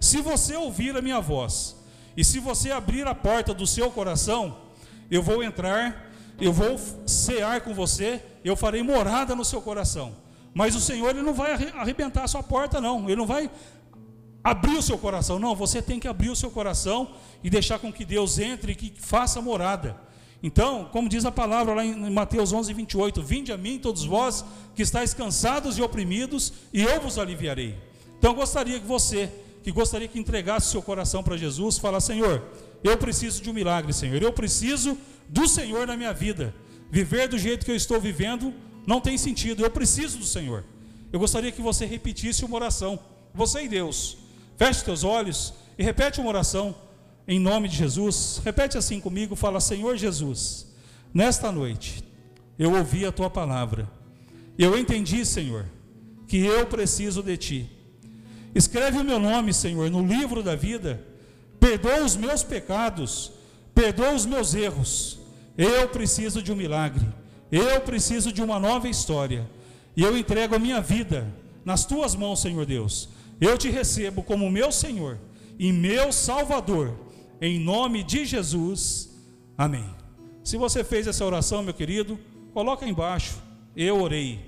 Se 0.00 0.20
você 0.20 0.56
ouvir 0.56 0.96
a 0.96 1.02
minha 1.02 1.20
voz, 1.20 1.76
e 2.16 2.24
se 2.24 2.40
você 2.40 2.70
abrir 2.72 3.06
a 3.06 3.14
porta 3.14 3.54
do 3.54 3.66
seu 3.66 3.90
coração, 3.90 4.56
eu 5.10 5.22
vou 5.22 5.42
entrar, 5.42 6.09
eu 6.40 6.52
vou 6.52 6.78
cear 7.06 7.60
com 7.60 7.74
você, 7.74 8.22
eu 8.44 8.56
farei 8.56 8.82
morada 8.82 9.34
no 9.34 9.44
seu 9.44 9.60
coração. 9.60 10.14
Mas 10.54 10.74
o 10.74 10.80
Senhor 10.80 11.10
ele 11.10 11.22
não 11.22 11.34
vai 11.34 11.52
arrebentar 11.52 12.24
a 12.24 12.28
sua 12.28 12.42
porta, 12.42 12.80
não. 12.80 13.04
Ele 13.04 13.16
não 13.16 13.26
vai 13.26 13.50
abrir 14.42 14.76
o 14.76 14.82
seu 14.82 14.98
coração. 14.98 15.38
Não, 15.38 15.54
você 15.54 15.80
tem 15.80 16.00
que 16.00 16.08
abrir 16.08 16.30
o 16.30 16.36
seu 16.36 16.50
coração 16.50 17.10
e 17.42 17.50
deixar 17.50 17.78
com 17.78 17.92
que 17.92 18.04
Deus 18.04 18.38
entre 18.38 18.72
e 18.72 18.74
que 18.74 18.92
faça 19.00 19.40
morada. 19.40 19.96
Então, 20.42 20.88
como 20.90 21.08
diz 21.08 21.24
a 21.24 21.30
palavra 21.30 21.74
lá 21.74 21.84
em 21.84 22.10
Mateus 22.10 22.52
11, 22.52 22.72
28, 22.72 23.22
Vinde 23.22 23.52
a 23.52 23.58
mim, 23.58 23.78
todos 23.78 24.04
vós 24.04 24.44
que 24.74 24.82
estáis 24.82 25.12
cansados 25.12 25.76
e 25.76 25.82
oprimidos, 25.82 26.52
e 26.72 26.82
eu 26.82 27.00
vos 27.00 27.18
aliviarei. 27.18 27.78
Então, 28.18 28.30
eu 28.30 28.36
gostaria 28.36 28.80
que 28.80 28.86
você, 28.86 29.30
que 29.62 29.70
gostaria 29.70 30.08
que 30.08 30.18
entregasse 30.18 30.70
seu 30.70 30.80
coração 30.80 31.22
para 31.22 31.36
Jesus, 31.36 31.78
falasse: 31.78 32.08
Senhor, 32.08 32.42
eu 32.82 32.96
preciso 32.96 33.42
de 33.42 33.50
um 33.50 33.52
milagre, 33.52 33.92
Senhor, 33.92 34.22
eu 34.22 34.32
preciso 34.32 34.96
do 35.28 35.46
Senhor 35.46 35.86
na 35.86 35.96
minha 35.96 36.12
vida. 36.12 36.54
Viver 36.90 37.28
do 37.28 37.38
jeito 37.38 37.64
que 37.64 37.70
eu 37.70 37.76
estou 37.76 38.00
vivendo 38.00 38.52
não 38.86 39.00
tem 39.00 39.16
sentido, 39.16 39.64
eu 39.64 39.70
preciso 39.70 40.18
do 40.18 40.24
Senhor. 40.24 40.64
Eu 41.12 41.18
gostaria 41.18 41.52
que 41.52 41.62
você 41.62 41.84
repetisse 41.84 42.44
uma 42.44 42.56
oração, 42.56 42.98
você 43.34 43.62
e 43.62 43.68
Deus. 43.68 44.16
Feche 44.56 44.84
teus 44.84 45.04
olhos 45.04 45.54
e 45.78 45.82
repete 45.82 46.20
uma 46.20 46.28
oração 46.28 46.74
em 47.26 47.38
nome 47.38 47.68
de 47.68 47.76
Jesus. 47.76 48.40
Repete 48.44 48.76
assim 48.76 49.00
comigo, 49.00 49.36
fala: 49.36 49.60
Senhor 49.60 49.96
Jesus, 49.96 50.66
nesta 51.12 51.52
noite 51.52 52.04
eu 52.58 52.74
ouvi 52.74 53.06
a 53.06 53.12
tua 53.12 53.30
palavra. 53.30 53.90
Eu 54.58 54.78
entendi, 54.78 55.24
Senhor, 55.24 55.64
que 56.26 56.38
eu 56.38 56.66
preciso 56.66 57.22
de 57.22 57.36
ti. 57.36 57.70
Escreve 58.54 58.98
o 58.98 59.04
meu 59.04 59.18
nome, 59.18 59.54
Senhor, 59.54 59.90
no 59.90 60.04
livro 60.04 60.42
da 60.42 60.54
vida. 60.54 61.09
Perdoa 61.60 62.02
os 62.02 62.16
meus 62.16 62.42
pecados, 62.42 63.30
perdoa 63.74 64.14
os 64.14 64.24
meus 64.24 64.54
erros. 64.54 65.20
Eu 65.56 65.86
preciso 65.88 66.42
de 66.42 66.50
um 66.50 66.56
milagre. 66.56 67.06
Eu 67.52 67.82
preciso 67.82 68.32
de 68.32 68.42
uma 68.42 68.58
nova 68.58 68.88
história. 68.88 69.48
E 69.94 70.02
eu 70.02 70.16
entrego 70.16 70.54
a 70.54 70.58
minha 70.58 70.80
vida 70.80 71.26
nas 71.64 71.84
tuas 71.84 72.14
mãos, 72.14 72.40
Senhor 72.40 72.64
Deus. 72.64 73.10
Eu 73.38 73.58
te 73.58 73.68
recebo 73.68 74.22
como 74.22 74.50
meu 74.50 74.72
Senhor 74.72 75.18
e 75.58 75.70
meu 75.72 76.12
Salvador, 76.12 76.94
em 77.40 77.58
nome 77.58 78.02
de 78.02 78.24
Jesus. 78.24 79.10
Amém. 79.58 79.84
Se 80.42 80.56
você 80.56 80.82
fez 80.82 81.06
essa 81.06 81.24
oração, 81.24 81.62
meu 81.62 81.74
querido, 81.74 82.18
coloca 82.54 82.86
embaixo. 82.86 83.36
Eu 83.76 84.00
orei. 84.00 84.40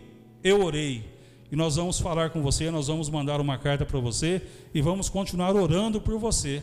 Eu 0.42 0.64
orei. 0.64 1.04
E 1.50 1.56
nós 1.56 1.76
vamos 1.76 2.00
falar 2.00 2.30
com 2.30 2.40
você, 2.40 2.70
nós 2.70 2.86
vamos 2.86 3.10
mandar 3.10 3.38
uma 3.40 3.58
carta 3.58 3.84
para 3.84 4.00
você 4.00 4.40
e 4.72 4.80
vamos 4.80 5.10
continuar 5.10 5.54
orando 5.54 6.00
por 6.00 6.18
você 6.18 6.62